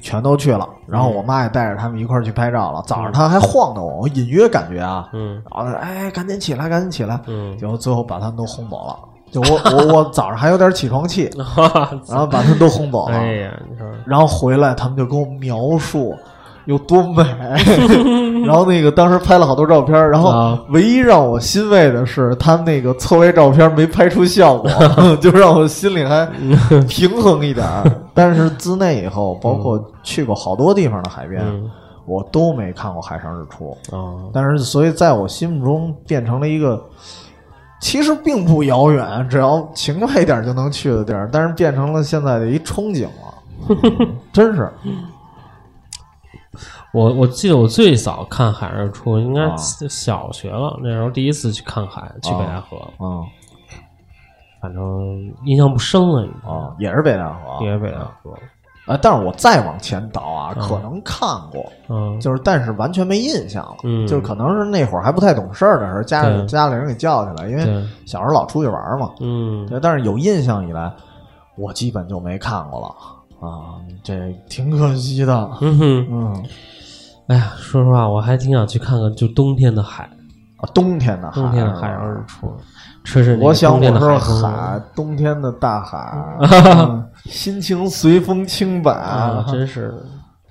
[0.00, 0.68] 全都去了。
[0.86, 2.82] 然后我妈也带着他们一块儿去拍照了。
[2.86, 7.20] 早上他还晃着我，我隐约感觉啊，嗯然后哎，赶紧起来，赶紧起来。
[7.26, 8.98] 嗯，结果最后把他们都轰走了。
[9.30, 11.30] 就我我我早上还有点起床气，
[12.08, 13.16] 然后把他们都轰走了。
[13.16, 16.12] 哎呀，你说然后回来，他们就跟我描述
[16.64, 17.24] 有多美。
[18.46, 24.70] 然后那个当时拍了好多照片，然后啊唯一让我欣慰的是，他那个侧位照片没拍出效果，
[25.20, 26.26] 就让我心里还
[26.88, 27.84] 平衡一点儿。
[28.14, 31.70] 但是自那以后，包括去过好多地方的海边，嗯
[32.06, 33.76] 我都没看过海上日出。
[33.92, 36.82] 哦但是，所以在我心目中变成了一个。
[37.82, 44.70] 其实并不遥远，只要勤快一点就能去的地儿，但是变成了现在的一憧憬了，真是。
[46.92, 49.56] 我我记得我最早看海日出应该啊。
[49.56, 53.24] 小学了，那时候第一次去看海，去北戴河，嗯
[54.60, 58.34] 反正印象不深了，已经哦，也是北戴河，也是北戴河，
[58.86, 60.68] 啊，但是我再往前倒啊，嗯。
[60.68, 64.06] 可能看过，嗯，就是但是完全没印象了，嗯。
[64.06, 67.64] 就是可能是那会儿还不太懂事儿的时候，家里家里人给叫起来，因为，
[68.04, 70.92] 小时候老出去玩嘛，嗯，对，但是有印象以来，
[71.56, 73.48] 我基本就没看过了。
[73.48, 76.44] 啊，这挺可惜的，嗯哼，嗯，
[77.30, 80.02] 哎呀，说实话，我还挺想去看看就冬天的海，
[80.56, 82.52] 啊冬天的海，冬天的海上日出，
[83.04, 89.94] 吃吃那个我想我说海，冬天的大海，嗯 心情随风轻摆，啊，真是。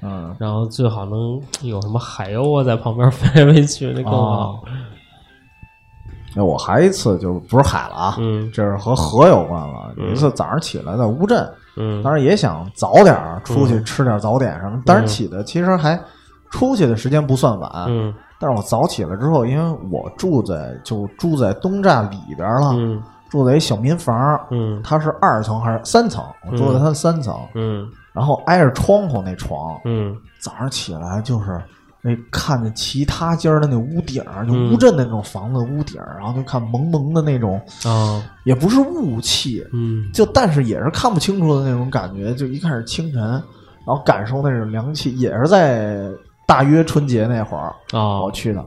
[0.01, 0.33] 嗯。
[0.39, 4.17] 然后最好能有什么海鸥啊在旁边飞来飞去，那更好。
[4.17, 4.59] 哦。
[6.37, 8.49] 哎，我还一次就不是海了啊，嗯。
[8.53, 9.93] 这是和河有关了。
[9.97, 12.01] 有一次早上起来在乌镇，嗯。
[12.01, 13.13] 当时也想早点
[13.43, 15.99] 出去吃点早点什么，但是起的其实还
[16.49, 18.13] 出去的时间不算晚，嗯。
[18.41, 23.01] 但是我早起来之后，因为我住在就住在东站里边了，嗯。
[23.29, 24.81] 住在一小民房，嗯。
[24.83, 26.23] 它是二层还是三层？
[26.49, 27.87] 我住在它的三层，嗯。
[28.13, 30.15] 然后挨着窗户那床，嗯。
[30.39, 31.61] 早上起来就是
[32.01, 34.73] 那看见其他间的那屋顶儿，就嗯。
[34.73, 40.09] 乌镇的那种房子屋顶儿，然后就看蒙蒙的那种，啊也不是雾气，嗯。
[40.13, 42.33] 就但是也是看不清楚的那种感觉。
[42.33, 46.09] 就一开始清晨，然后感受那种凉气，也是在
[46.49, 48.59] 大约春节那会儿啊我去的。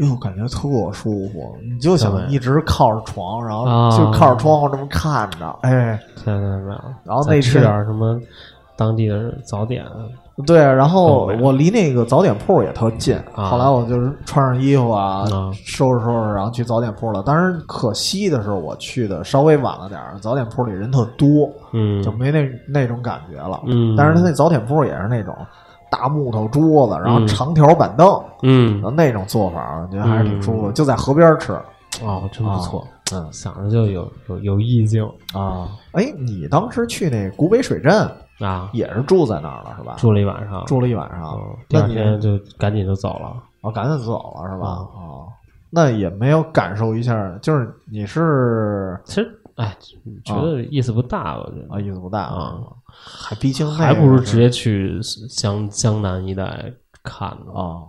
[0.00, 6.80] 哎呦，感觉特舒服，你就想一直靠着床，然后啊就靠着窗户这么看着，哎，看见没有？
[7.04, 8.18] 然后那再吃点什么
[8.76, 9.84] 当地的早点，
[10.46, 13.16] 对，然后我离那个早点铺也特近。
[13.34, 17.22] 啊后来我就是穿上衣服啊，啊收拾收拾，然后去早点铺了。
[17.24, 23.60] 当然可惜的是，我去的稍微晚了点儿，早点铺里人特多，嗯就没那那种感觉了。
[23.66, 25.36] 嗯但是他那早点铺也是那种
[25.90, 31.52] 大木头桌子，然后嗯长条板凳，嗯然后那种做法，我觉得还是挺舒服就在河边吃，
[32.02, 35.68] 哦，真不错，嗯想着就有有有意境啊。
[35.92, 38.70] 哎，你当时去那古北水镇啊。
[38.72, 39.94] 也是住在那儿了是吧？
[39.98, 43.34] 住了一晚上，住了一晚上嗯，第二天就赶紧就走了。
[43.62, 44.66] 哦，赶紧走了是吧？
[44.68, 45.28] 啊哦，
[45.68, 49.76] 那也没有感受一下，就是你是其实，哎，
[50.24, 52.54] 觉得意思不大，我觉得啊，意思不大啊，
[52.92, 56.72] 还毕竟还不如直接去江江南一带
[57.02, 57.52] 看呢。
[57.54, 57.82] 哦，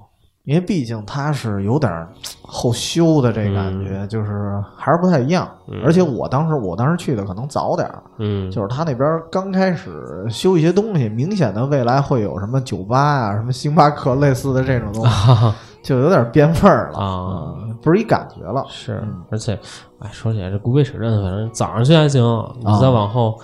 [0.43, 2.07] 因为毕竟它是有点
[2.41, 5.49] 后修的这感觉，就是还是不太一样。
[5.67, 18.63] 嗯而且我当时我当时去的可能早点儿，嗯，就是他那边刚开始修一些东西，明显的未来会有什么酒吧啊、什么星巴克类似的这种东西， 啊，就有点变味儿了啊嗯不是一感觉了。
[18.69, 19.57] 是，而且，
[19.99, 22.21] 哎，说起来这古北水镇，反正早上去还行，
[22.59, 23.39] 你再往后，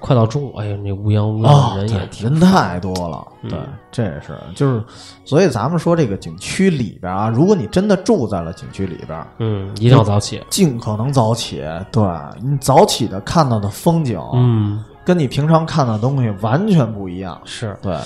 [0.00, 3.58] 快到中午，哎呀，那乌泱乌泱人也人太多了，嗯对，
[3.90, 4.84] 这也是，就是，
[5.24, 10.42] 所以咱们说这个景区里边啊，如果你真的住在了景区里边，嗯，一定要早起。
[10.48, 12.02] 尽可能早起，对
[12.40, 17.76] 你早起的看到的风景，嗯，跟你平常看到的东西完全不一样，是。
[17.82, 17.96] 对，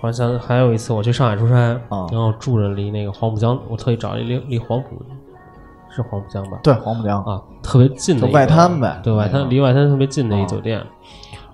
[0.00, 1.54] 好像还有一次我去上海出差，
[1.88, 5.02] 啊然后住着离那个黄浦江，我特意找一离离黄浦
[5.90, 6.58] 是黄浦江吧？
[6.62, 10.80] 对，黄浦江，啊，特别近的就一个外滩呗对外那个滩离外滩特别近的一啊酒店。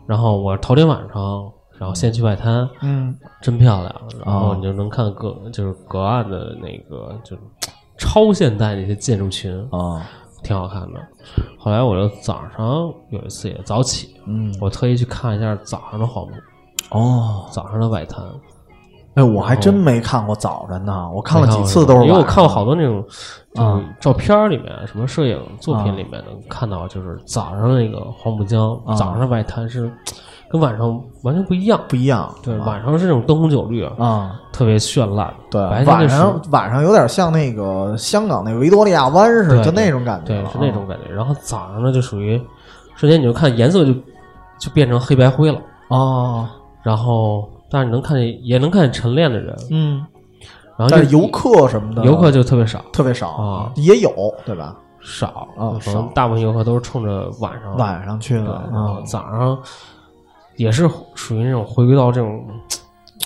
[0.09, 3.95] 然后我头天晚上，然后先去外滩，嗯，真漂亮，
[4.25, 7.43] 然后哦你就能看隔就是隔岸的那个就是
[7.99, 10.03] 超现代那些建筑群，啊，
[10.43, 11.01] 挺好看的。
[11.59, 16.33] 后来我就早上有一次也早起，嗯，我特意去看一下早上的黄浦，
[16.99, 18.25] 哦，早上的外滩。
[19.19, 23.05] 哎，我还真没看过早晨呢，我看了几次都是，因为我看过好多那种，
[23.53, 29.91] 就是啊照片里面、什么摄影作品里面能看到，就是早上那个黄浦江，啊早上的外滩是
[30.49, 30.89] 跟晚上
[31.25, 31.81] 完全不一样。
[31.89, 34.39] 不一样，对，啊晚上是那种灯红酒绿，啊。
[34.53, 35.33] 特别绚烂。
[35.51, 41.13] 对，白天晚那上晚上有点像那个香港那个维多利亚湾似的，就那种感觉对，了是那种感觉。
[41.13, 42.41] 然后早上呢，就属于
[42.95, 43.93] 瞬间你就看颜色就
[44.59, 46.49] 就变成黑白灰了，哦，
[46.83, 50.05] 然后但是你能看见也能看见晨练的人，嗯，
[50.77, 52.85] 然后但是游客什么的，游客就特别少。
[52.93, 53.73] 特别少啊。
[53.77, 54.11] 也有
[54.45, 54.77] 对吧？
[55.01, 56.13] 少啊可能少。
[56.15, 57.77] 大部分游客都是冲着晚上。
[57.77, 59.59] 晚上去对，的啊，早上
[60.57, 62.45] 也是属于那种回归到这种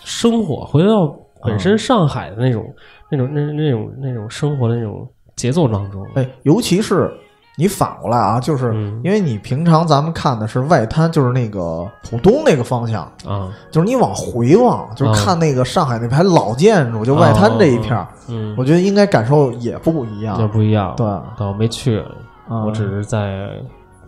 [0.05, 1.07] 生活，回归到
[1.43, 1.59] 本啊。
[1.59, 2.65] 身上海的那种、
[3.11, 6.07] 那种、那那种、那种生活的那种节奏当中。
[6.15, 7.11] 哎，尤其是
[7.57, 9.01] 你反过来啊，就是嗯。
[9.05, 20.39] 因为你平常咱们看的是外滩，就是那个浦东那个方向，啊，就是你往回望，就是啊看那个上海那排老建筑，就外滩这一片儿，嗯，我觉得应该感受也不一样。
[20.41, 20.47] 也。
[20.47, 20.95] 不一样。
[20.97, 21.07] 对，
[21.39, 22.03] 但我没去，
[22.49, 22.65] 嗯。
[22.67, 23.49] 我只是在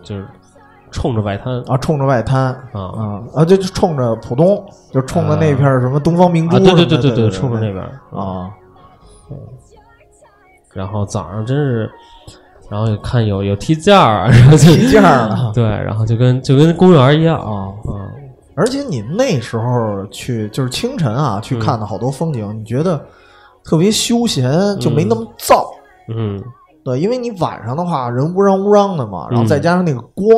[0.03, 0.27] 就是
[0.91, 1.63] 冲着外滩。
[1.67, 2.47] 啊，冲着外滩。
[2.73, 2.81] 啊。
[2.81, 8.01] 啊啊，就就冲着浦东，就冲着那片儿什么东方明珠对对对对对，冲着那边儿。
[8.19, 8.51] 啊，
[10.73, 11.91] 然后早上真是，
[12.71, 15.53] 然后也看有有踢毽儿啊， 然后就踢毽儿了。
[15.55, 18.11] 对，然后就跟就跟公园一样啊嗯，
[18.57, 23.05] 而且你那时候去就是清晨啊，去看的好多风景，你觉得
[23.65, 25.65] 特别休闲，就没那么燥。
[26.15, 26.43] 嗯。
[26.85, 30.29] 对，因为你晚上的话人乌嚷乌嚷的嘛，然后嗯再加上那个光，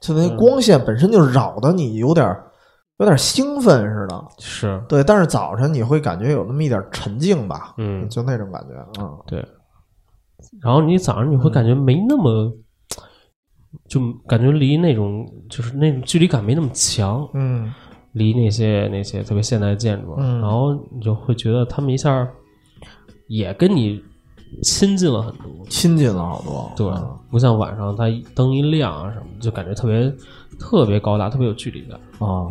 [0.00, 2.36] 就那光线本身就扰得你有点
[2.98, 4.24] 有点兴奋似的。
[4.40, 8.08] 是，对，但是早晨你会感觉有那么一点沉静吧，嗯。
[8.08, 9.46] 就那种感觉，嗯，对。
[10.62, 12.52] 然后你早上你会感觉没那么，
[13.88, 17.72] 就感觉离那种就是那种距离感没那么强，嗯。
[18.12, 20.40] 离那些那些特别现代的建筑，嗯。
[20.40, 22.26] 然后你就会觉得他们一下
[23.28, 24.02] 也跟你
[24.62, 26.72] 亲近了很多，亲近了好多。
[26.74, 27.18] 对，嗯。
[27.30, 28.04] 不像晚上它
[28.34, 30.10] 灯一亮啊什么，就感觉特别
[30.58, 32.00] 特别高大，特别有距离感。
[32.18, 32.48] 啊，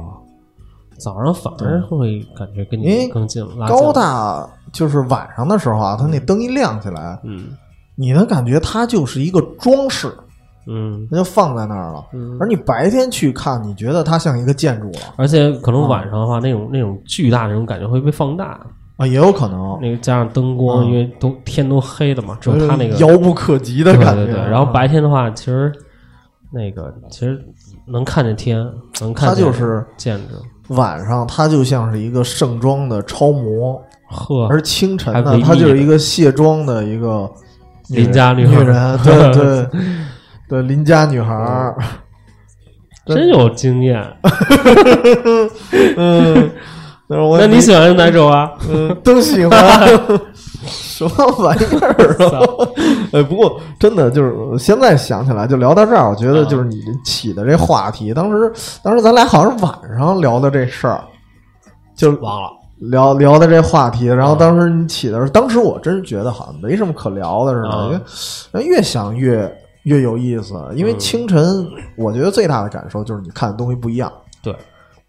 [1.00, 3.76] 早上反而会感觉跟你更近，拉近。
[3.76, 7.48] 高，大就是晚上的时候啊，它那灯一亮起来，嗯
[7.96, 10.12] 你能感觉它就是一个装饰，
[10.68, 12.04] 嗯它就放在那儿了。
[12.14, 18.60] 嗯，而你白天去看，你觉得它像一个建筑了而且可能晚上的话，那种那种巨大的那种感觉会被放大，
[18.98, 24.26] 啊，也有可能，那个加上灯光，嗯因为都天都黑的嘛，只有它那个遥不可及的对感觉。
[24.26, 25.72] 对对，然后白天的话，其实
[26.52, 27.40] 那个其实
[27.88, 28.58] 能看见天，
[29.02, 33.80] 能看它见就是建筑，晚上，它就像是一个盛装的超模，
[34.10, 37.45] 呵，而清晨它就是一个卸妆的一个女
[37.90, 39.70] 邻家女孩女人，对 对
[40.48, 41.76] 对，邻家女孩儿。
[43.06, 44.04] 真有经验。
[45.96, 46.52] 嗯，
[47.08, 48.52] 但是我那你喜欢哪种啊？
[48.68, 49.60] 嗯，都喜欢。
[50.66, 52.42] 什么玩意儿啊？
[53.14, 61.04] 哎，不过真的就是现在想起来，就聊到这儿，我觉得就是你起的这话题，当时当时咱俩好像是晚上聊的这事儿，
[61.96, 62.50] 就忘了。
[62.78, 68.02] 聊聊的这话题，然后当时你起的时候，当时我真是觉得好像没什么可聊的似的，啊
[68.54, 69.50] 因为越想越
[69.84, 70.54] 越有意思。
[70.76, 71.00] 因为嗯。
[71.00, 71.66] 清晨，
[71.98, 74.12] 我觉得最大的感受就是你看的东西不一样。
[74.44, 74.56] 对，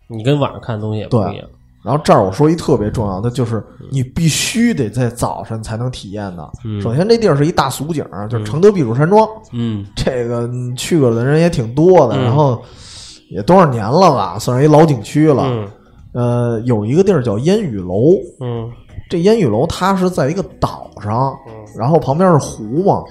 [0.09, 1.49] 你跟晚上看的东西也不一样。
[1.85, 3.63] 然后这儿我说一特别重要的，就是
[3.93, 6.51] 你必须得在早晨才能体验的。
[6.65, 6.81] 嗯。
[6.81, 9.85] 首先，这地儿是一大俗景，就是承德避暑山庄，嗯。
[9.95, 12.23] 这个去过的人也挺多的，嗯。
[12.23, 12.61] 然后
[13.31, 15.69] 也多少年了吧，算是一老景区了。
[16.17, 18.71] 嗯呃，有一个地儿叫烟雨楼，嗯。
[19.09, 23.05] 这烟雨楼它是在一个岛上，嗯然后旁边是湖嘛，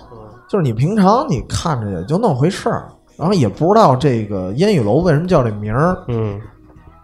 [0.50, 6.38] 就是你平常你看着也就那么回事儿，然后也不知道这个烟雨楼为什么叫这名儿，嗯。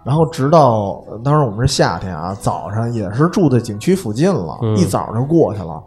[0.04, 5.82] 然后直到呃当时我们是夏天啊，早上也是住在景区附近了，嗯一早就过去了，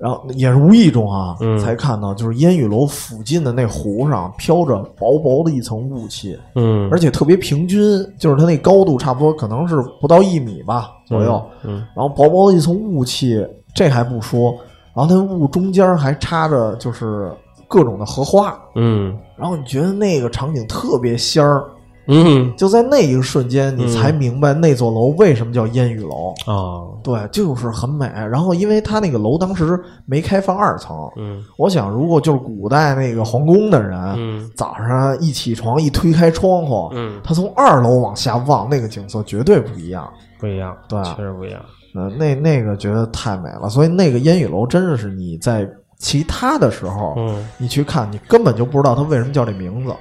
[0.00, 1.58] 然后也是无意中啊，嗯。
[1.58, 7.80] 才看到就是烟雨楼附近的那湖上飘着薄薄的一层雾气，嗯，而且特别平均，
[8.18, 14.54] 就是它那高度差不多可能是不到一米吧左右，嗯然后薄薄的一层雾气，这还不说，
[14.94, 17.30] 然后那雾中间还插着就是
[17.68, 19.14] 各种的荷花，嗯。
[19.36, 21.64] 然后你觉得那个场景特别仙儿，
[22.06, 26.34] 嗯就在那一个瞬间，你才明白那座楼为什么叫烟雨楼。
[26.46, 28.10] 哦对，就是很美。
[28.14, 40.10] 然后，因为它那个楼当时没开放二层，嗯我想如果就是古代那个皇宫的人，嗯早上一起床一推开窗户，嗯，他从二楼往下望，那个景色绝对不一样。
[40.38, 41.60] 不一样，对确实不一样。
[41.94, 49.92] 嗯、那那个觉得太美了，所以那个烟雨楼真的是你在其他的时候，嗯你去看，你根本就不知道它为什么叫这名字，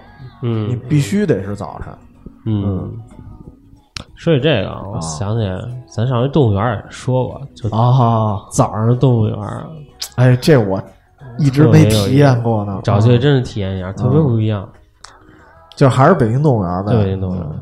[0.41, 1.93] 你嗯必须得是早晨。
[2.45, 2.91] 嗯。
[4.15, 9.37] 说起这个啊，我想起来，咱上回动物园也说过，就啊，早上的动物园，
[10.15, 10.81] 哎，这我
[11.37, 12.73] 一直没体验过呢。
[12.73, 14.67] 啊找机会真是体验一下，特别不一样。
[15.75, 16.91] 就还是北京动物园呗。
[16.91, 17.59] 对北京动物园嗯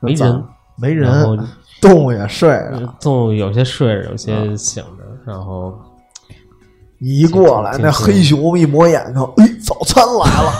[0.00, 0.44] 没人，
[0.76, 1.48] 没人，
[1.80, 2.86] 动物也睡着。
[3.00, 5.74] 动物有些睡着，有些醒着，然后
[7.02, 10.52] 你一过来，那黑熊一抹眼睛，哎，早餐来了！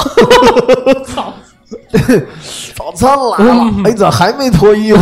[1.06, 1.32] 操，
[2.74, 3.72] 早餐来了！
[3.84, 4.98] 哎，咋还没脱衣服？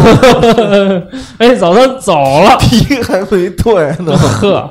[1.41, 4.71] 哎，早餐走了， 皮还没退呢，呵，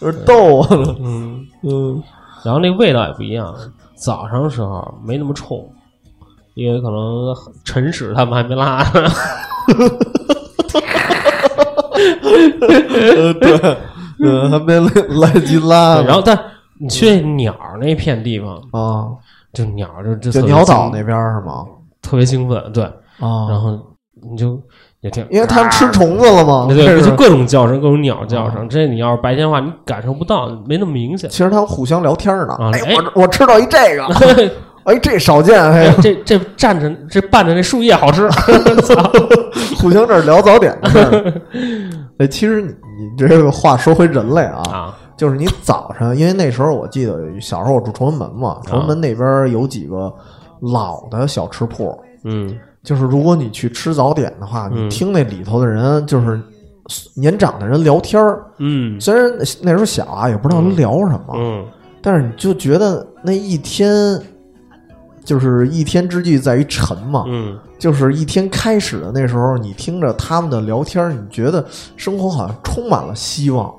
[0.00, 0.96] 这逗我呢。
[1.00, 2.02] 嗯，嗯，
[2.42, 3.54] 然后那味道也不一样，
[3.94, 5.64] 早上的时候没那么冲，
[6.54, 7.32] 因为可能
[7.64, 9.08] 陈屎他们还没拉呢，
[13.16, 13.76] 呃，对，
[14.24, 16.00] 嗯，还没来来及拉。
[16.02, 16.38] 然后但
[16.78, 19.08] 你去鸟儿那片地方，啊，
[19.52, 21.64] 就鸟儿就就就鸟岛那边儿是吗？
[22.02, 23.78] 特别兴奋，对，啊，然后
[24.30, 24.58] 你就
[25.02, 28.68] 也挺，因为他们吃虫子了嘛，对就各种叫声，各种鸟叫声。
[28.68, 31.28] 这你要是白天的话，你感受不到，没那么明显。
[31.28, 32.54] 其实他们互相聊天呢。
[32.54, 34.04] 啊哎，哎我我吃到一这个，
[34.84, 38.94] 哎，这少见，哎哎，这这蘸着这拌着那树叶好吃，操！
[39.78, 41.42] 互相这儿聊早点的事儿。
[42.18, 50.12] 哎，其实你你这个话说回人类啊，啊，就是你早上，因为那时候我记得小时候我住崇文门啊嘛，崇文门那边有几个
[50.60, 52.56] 老的小吃铺，嗯。
[52.82, 56.40] 就是如果你去吃早点的话，嗯你听那里头的人就是
[57.14, 58.98] 年长的人聊天儿，嗯。
[59.00, 59.30] 虽然
[59.60, 61.66] 那时候小啊，也不知道聊什么，嗯
[62.02, 64.18] 但是你就觉得那一天
[65.30, 71.64] 就是一天之计在于晨嘛，嗯就是一天开始的那时候，你听着他们的聊天，你觉得
[71.96, 73.72] 生活好像充满了希望。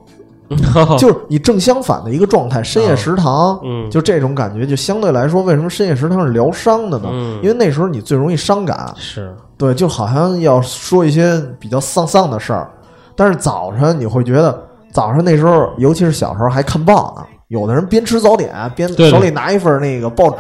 [0.48, 0.58] 嗯，
[0.98, 2.64] 就是你正相反的一个状态。
[2.64, 7.10] 深夜食堂，嗯就这种感觉，就相对来说，为什么深夜食堂是疗伤的呢？
[7.12, 12.72] 嗯因为那时候你最容易伤感，是，对，就好像要说一些比较丧丧的事儿。
[13.14, 14.58] 但是早晨你会觉得，
[14.94, 20.38] 早上那时候，尤其是小时候还看报呢，有的人边吃早点边手里拿一份那个报纸，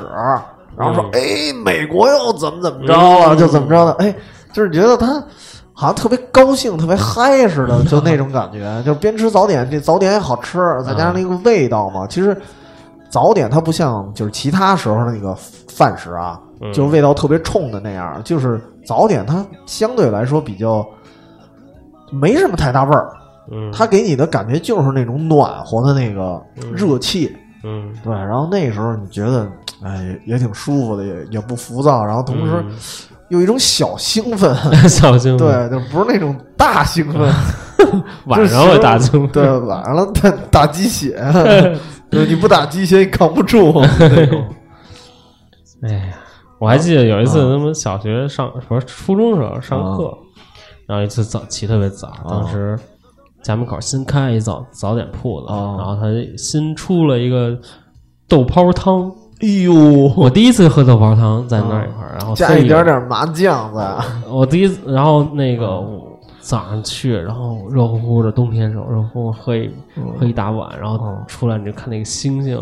[0.82, 4.13] 然后说：“嗯哎，美国又怎么怎么着了，嗯就怎么着的。”哎，
[4.51, 5.23] 就是觉得他。
[5.73, 8.84] 好像特别高兴、特别嗨似的， 就那种感觉。
[8.86, 12.05] 就边吃早点，这早点也好吃，再加上那个味道嘛。
[12.05, 12.39] 其实
[13.09, 15.34] 早点它不像就是其他时候那个
[15.69, 18.21] 饭食啊，嗯就是味道特别冲的那样。
[18.23, 20.86] 就是早点它相对来说比较
[22.11, 23.09] 没什么太大味儿，
[23.51, 26.39] 嗯，它给你的感觉就是那种暖和的那个
[26.75, 27.36] 热气。
[27.63, 29.47] 嗯对，然后那时候你觉得，
[29.84, 32.71] 哎，也挺舒服的，也也不浮躁，然后同时嗯
[33.29, 34.53] 有一种小兴奋。
[34.89, 37.21] 小兴奋，对，就不是那种大兴奋，
[38.27, 41.17] 晚上会打兴奋，对，晚上了打打鸡血，
[42.11, 44.45] 对，你不打鸡血你扛不住那种。
[45.84, 46.13] 哎呀，
[46.59, 50.13] 我还记得有一次，啊他们小学上不是初中时候上课，
[50.86, 52.77] 然后一次早起特别早，当时
[53.41, 56.01] 家门口新开一早早点铺子，啊然后他
[56.38, 57.57] 新出了一个
[58.27, 59.11] 豆泡汤，
[59.42, 59.74] 哎呦，
[60.16, 63.98] 我第一次喝豆泡汤在那儿一块儿，然后加一点点麻酱在，
[64.30, 69.70] 我第一次，然后那个我早上去，然后热乎乎的冬天时候，热乎乎喝一
[70.20, 71.24] 喝一大碗，然后嗯。
[71.28, 72.60] 出来你就看那个星星，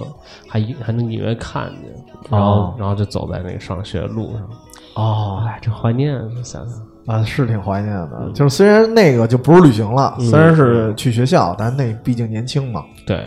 [0.47, 1.91] 还还能隐约看见，
[2.29, 2.75] 然后哦。
[2.77, 4.49] 然后就走在那个上学的路上，
[4.95, 5.43] 哦。
[5.45, 8.31] 哎，这怀念，想想，啊，是挺怀念的。
[8.33, 10.25] 就是虽然那个就不是旅行了，嗯。
[10.27, 12.83] 虽然是去学校，但那毕竟年轻嘛。
[13.05, 13.25] 对，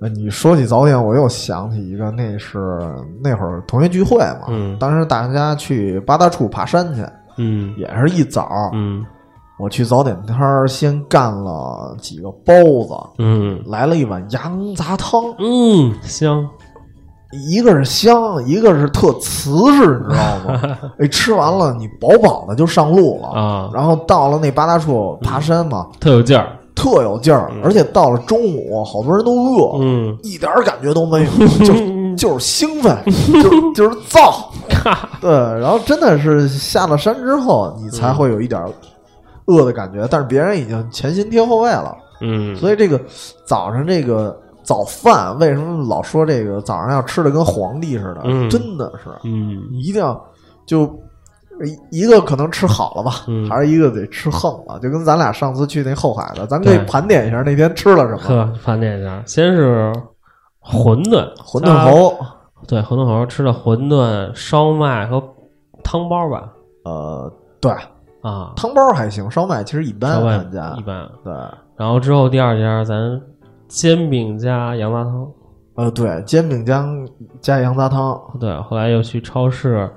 [0.00, 2.80] 呃，你说起早点，我又想起一个，那是
[3.22, 7.04] 那会儿同学聚会嘛，嗯当时大家去八大处爬山去，
[7.36, 9.04] 嗯也是一早，嗯。
[9.58, 12.54] 我去早点摊儿先干了几个包
[12.88, 16.48] 子，嗯来了一碗羊杂汤，嗯，香，
[17.46, 20.78] 一个是香，一个是特瓷实，你知道吗？
[20.98, 23.70] 哎，吃完了你饱饱的就上路了啊。
[23.74, 30.16] 然后到了那八大处爬山嘛，特有劲儿，特有劲儿，而且到了中午，好多人都饿，嗯。
[30.22, 31.30] 一点感觉都没有，
[31.62, 31.74] 就
[32.16, 32.96] 就是兴奋，
[33.42, 34.46] 就就是燥，
[35.20, 38.70] 对，然后真的是下了山之后，你才会有一点儿
[39.44, 42.98] 饿的感觉，但是别人已经前心贴后背了，嗯，所以这个
[43.44, 48.22] 早上这个早饭为什么老说这个早上要吃的跟皇帝似的？
[48.24, 48.48] 嗯。
[48.48, 49.62] 真的是，嗯。
[49.72, 50.18] 一定要
[50.64, 50.90] 就
[51.66, 58.18] 一一个可能吃好了吧，嗯还是一个得吃横了，就跟咱俩上次去那后海的，咱可以盘点一下那天吃了什么。
[58.18, 59.92] 呵，盘点一下，先是
[60.62, 62.16] 馄饨，馄饨侯，
[62.66, 65.22] 对，馄饨侯吃的馄饨、烧麦和
[65.82, 66.50] 汤包吧？
[66.84, 67.70] 呃，对，
[68.22, 71.08] 啊，汤包还行，烧麦其实一般，烧麦咱家一般。
[71.24, 71.32] 对，
[71.76, 73.20] 然后之后第二家咱
[73.68, 75.28] 煎饼加羊杂汤，
[75.76, 76.86] 呃，对，煎饼加
[77.40, 79.90] 加羊杂汤，对，后来又去超市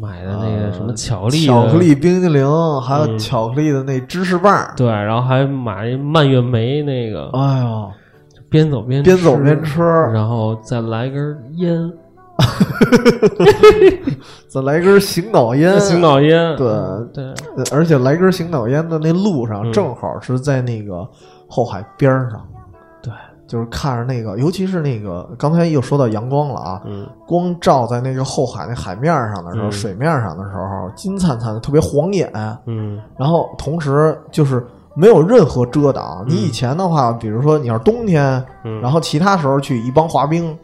[0.00, 4.72] 买的那个什么巧克力巧克力冰激凌，还有嗯巧克力的那芝士棒。
[4.76, 7.90] 对，然后还买蔓越莓那个，哎呦，
[8.48, 11.92] 边走边边走边吃然后再来根烟，
[14.48, 16.66] 再来根醒脑烟，醒脑烟，对
[17.12, 17.24] 对，
[17.56, 21.06] 呃而且来根醒脑烟的那路上，嗯正好是在那个
[21.46, 22.59] 后海边上，对，
[23.50, 32.30] 就是看着那个，尤其是那个刚才又说到阳光了啊，嗯光照在那个后海那海面上的时候，嗯水面上的时候，金灿灿的，特别晃眼。
[32.66, 36.24] 嗯然后同时就是没有任何遮挡。
[36.28, 38.22] 你嗯以前的话，比如说你要是冬天，
[38.62, 40.56] 嗯，然后其他时候去一帮滑冰，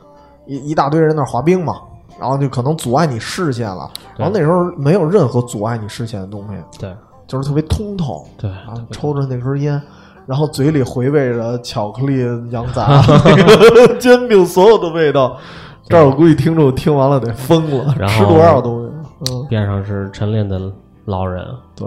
[0.46, 1.80] 一一大堆人那滑冰嘛，
[2.20, 3.90] 然后就可能阻碍你视线了。
[4.16, 6.94] 然后那时候没有任何阻碍你视线的东西，对
[7.26, 8.24] 就是特别通透。
[8.38, 9.82] 对，然后抽着那根烟，
[10.26, 12.18] 然后嘴里回味着巧克力、
[12.50, 15.36] 羊杂、 那个煎饼所有的味道。
[15.88, 19.32] 这儿我估计听众听完了得疯了，然后吃多少东西？
[19.32, 20.60] 嗯，边上是晨练的
[21.04, 21.44] 老人，
[21.76, 21.86] 对。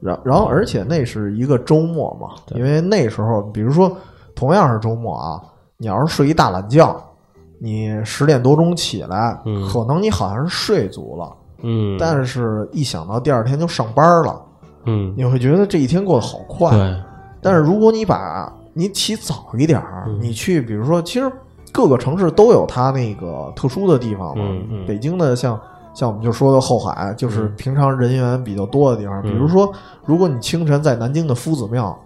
[0.00, 3.96] 然然后，而且那是一个周末嘛，因为那时候，比如说
[4.34, 5.40] 同样是周末啊，
[5.78, 7.00] 你要是睡一大懒觉，
[7.60, 11.32] 你十点多钟起来，嗯可能你好像是睡足了，
[11.62, 14.42] 嗯，但是一想到第二天就上班了，
[14.86, 16.70] 嗯，你会觉得这一天过得好快。
[16.70, 16.96] 对，
[17.42, 21.30] 但是如果你把你起早一点儿，嗯你去，比如说，其实
[21.72, 24.44] 各个城市都有它那个特殊的地方嘛。
[24.86, 25.60] 北京的像
[25.92, 29.20] 像我们就说的后海，就是嗯平常人员比较多的地方。
[29.20, 29.70] 嗯比如说，
[30.06, 31.98] 如果你清晨在南京的夫子庙，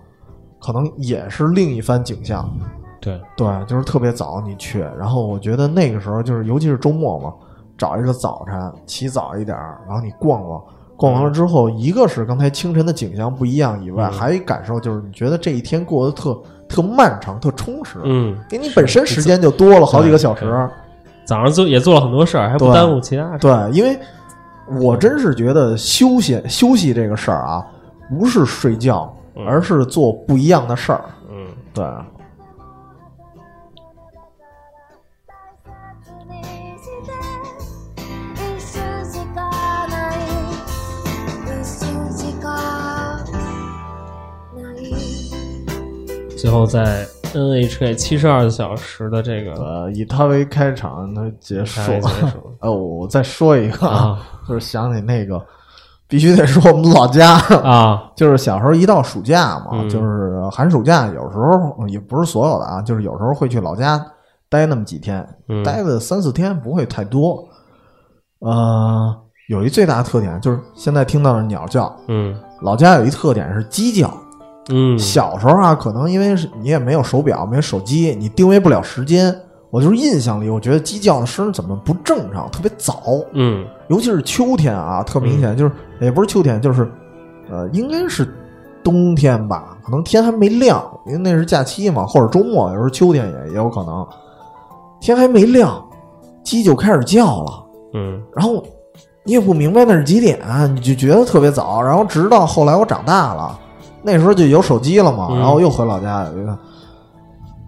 [0.60, 2.50] 可能也是另一番景象。
[2.98, 7.32] 对，对，就是特别早你去，然后我觉得那个时候就是，尤其是周末嘛，
[7.78, 10.60] 找一个早晨起早一点儿，然后你逛逛，
[10.96, 14.12] 逛完了之后，一个是刚才清晨的景象不一样以外，嗯。
[14.12, 16.36] 还有一感受就是你觉得这一天过得特
[16.68, 20.68] 特漫长、特充实，嗯，因为你本身时间就多了好几个小时。
[21.24, 23.38] 早上做也做了很多事儿，还不对耽误其他事。
[23.40, 23.98] 对，因为
[24.80, 27.66] 我真是觉得休息休息这个事儿啊，
[28.08, 29.44] 不是睡觉，嗯。
[29.44, 31.04] 而是做不一样的事儿。
[31.28, 31.84] 嗯，对，
[46.36, 51.80] 最后在 NHK 七十二小时的这个呃，以它为开场，它结束。
[51.80, 52.00] 开。
[52.00, 52.56] 结束。
[52.60, 55.42] 呃，我再说一个啊，就是想起那个，
[56.06, 59.88] 必须得说我们老家，啊，就是小时候一到暑假嘛，嗯。
[59.88, 64.04] 就是寒暑假，有时候也不是所有的啊，就是有时候会去老家
[64.50, 65.64] 待那么几天，嗯。
[65.64, 67.42] 待个三四天不会太多。
[68.40, 69.16] 呃，
[69.48, 72.38] 有一最大的特点就是现在听到的鸟叫，嗯。
[72.60, 74.12] 老家有一特点是鸡叫。
[74.68, 79.34] 嗯，小时候啊，可能因为是你也没有手表，没有手机，你定位不了时间。
[79.68, 83.02] 我就是印象里，我觉得鸡叫的声怎么不正常，特别早，
[83.32, 86.90] 嗯尤其是秋天啊，特明显，就是也不是秋天，就是
[87.50, 88.26] 呃，应该是
[88.82, 94.06] 冬天吧，可能天还没亮，因为那是假期嘛，或者周末，有时候秋天也也有可能，
[95.00, 95.84] 天还没亮，
[96.42, 97.64] 鸡就开始叫了。
[97.94, 98.62] 嗯然后
[99.24, 100.40] 你也不明白那是几点，
[100.74, 101.82] 你就觉得特别早。
[101.82, 103.58] 然后直到后来我长大了，
[104.06, 106.56] 那时候就有手机了嘛，嗯然后又回老家有一个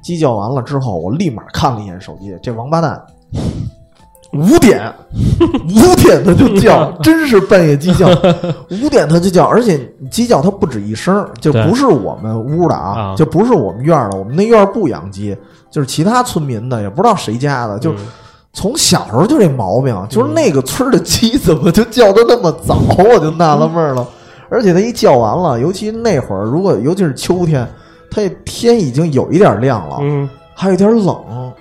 [0.01, 3.03] 鸡叫完了之后，我立马看了一眼手机，这王八蛋。
[4.35, 4.93] 五点，
[5.65, 8.07] 五点它就叫， 真是半夜鸡叫。
[8.71, 9.81] 五点它就叫，而且
[10.11, 15.35] 鸡叫它不止一声，就不是我们屋的啊啊，就不是我们院儿的，我们那院儿不养鸡，
[15.71, 17.97] 就是其他村民的，也不知道谁家的，就嗯
[18.53, 24.07] 从小时候就这毛病，就是那个村儿的鸡怎么就叫的那么早，我就纳了闷儿了。
[24.49, 27.67] 而且它一叫完了，尤其那会儿，如果尤其是秋天，
[28.11, 30.29] 它天已经有一点亮了，嗯。
[30.55, 31.53] 还有点冷，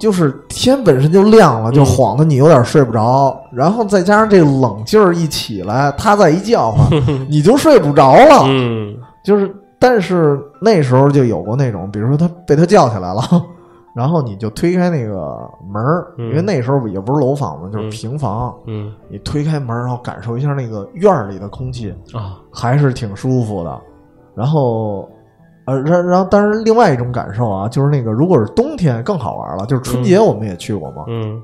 [0.00, 1.86] 就是天本身就亮了，就嗯。
[1.86, 6.88] 晃得你有点睡不着，然后再加上这冷劲儿一起来，它再一叫唤，
[7.30, 8.44] 你就睡不着了。
[8.46, 8.96] 嗯。
[9.24, 13.22] 就是，但是那时候就有过那种，比如说他被他叫起来了，
[13.94, 15.38] 然后你就推开那个
[15.72, 17.90] 门儿，嗯因为那时候也不是楼房嘛，就是嗯。
[17.90, 18.92] 平房，嗯。
[19.08, 23.80] 你推开门，然后感受一下那个院儿里的空气，啊，还是挺舒服的。
[24.34, 25.08] 然后，
[25.66, 31.40] 呃，然然后，但是另外一种感受啊，就是那个如果是冬天更好玩了，就是春节我们也去过嘛，嗯。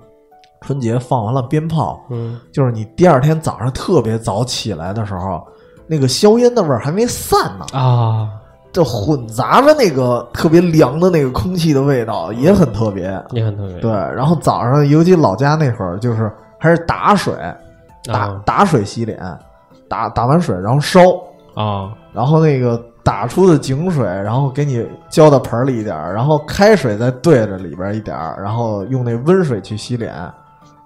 [0.63, 2.39] 春节放完了鞭炮，嗯。
[2.53, 5.41] 就是你第二天早上特别早起来的时候，
[5.87, 7.65] 那个硝烟的味儿还没散呢。
[7.73, 8.29] 啊，
[8.73, 13.05] 就混杂着那个特别凉的那个空气的味道，也很特别。
[13.31, 13.79] 也很特别。
[13.81, 17.35] 对，然后早上尤其老家那会儿，就是还是打水，
[18.05, 19.19] 打、啊打水洗脸，
[19.89, 21.01] 打打完水然后烧，
[21.55, 30.15] 啊，然后那个打出的井水，然后给你浇到盆里一点儿，然后开水再兑着里边一点儿，然后用那温水去洗脸，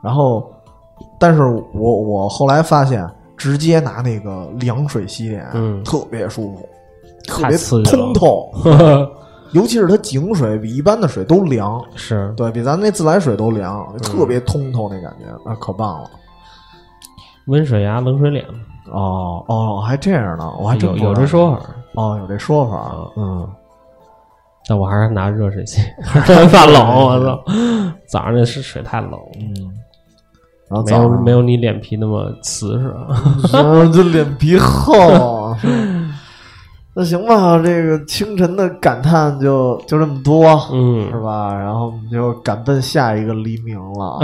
[0.03, 0.51] 然后，
[1.19, 6.69] 但是我我后来发现，直接拿那个凉水洗脸，嗯特别舒服，
[7.27, 8.53] 特别通透，
[9.53, 16.11] 尤其是它井水比一般的水都凉，是对比咱那自来水都凉，特别通透那感觉，那可棒了。
[17.47, 18.45] 温水牙冷水脸，
[18.91, 21.61] 哦哦，还这样呢，我还真有有这说法。
[21.95, 23.49] 哦，有这说法，嗯。
[24.67, 26.83] 但我还是拿热水器， 怕冷。
[27.05, 27.45] 我操，
[28.09, 29.53] 早上那是水太冷，嗯，
[30.71, 35.55] 然后没有没有你脸皮那么瓷实这脸皮厚。
[36.97, 41.53] 那行吧，这个清晨的感叹就就这么多，嗯是吧？
[41.53, 44.21] 然后我们就赶奔下一个黎明了，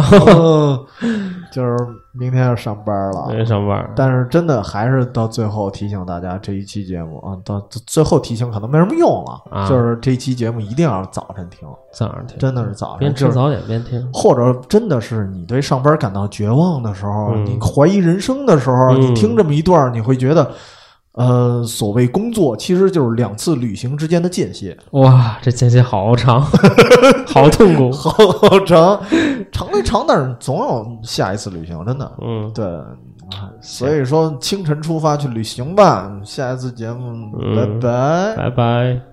[1.50, 1.76] 就是
[2.12, 3.26] 明天要上班了。
[3.26, 14.08] 明天上班，但是真的还是到最后提醒大家，这一期节目啊，到最后提醒可能没什么用了，啊就是这一期节目一定要早晨听，早上听，真的是早晨，边吃早点边听。
[14.12, 20.48] 或者真的是你对上班感到绝望的时候，嗯你怀疑人生的时候，嗯你听这么一段，你会觉得，
[21.20, 26.40] 呃，所谓工作其实就是两次旅行之间的间歇，哇，这间歇好长，
[27.28, 27.92] 好痛苦。
[27.92, 28.10] 好
[28.48, 28.98] 好长，
[29.52, 32.10] 长归长，但是总有下一次旅行，真的。
[32.22, 36.10] 嗯，对，啊所以说清晨出发去旅行吧。
[36.24, 38.36] 下一次节目，嗯拜拜。
[38.36, 39.09] 拜拜。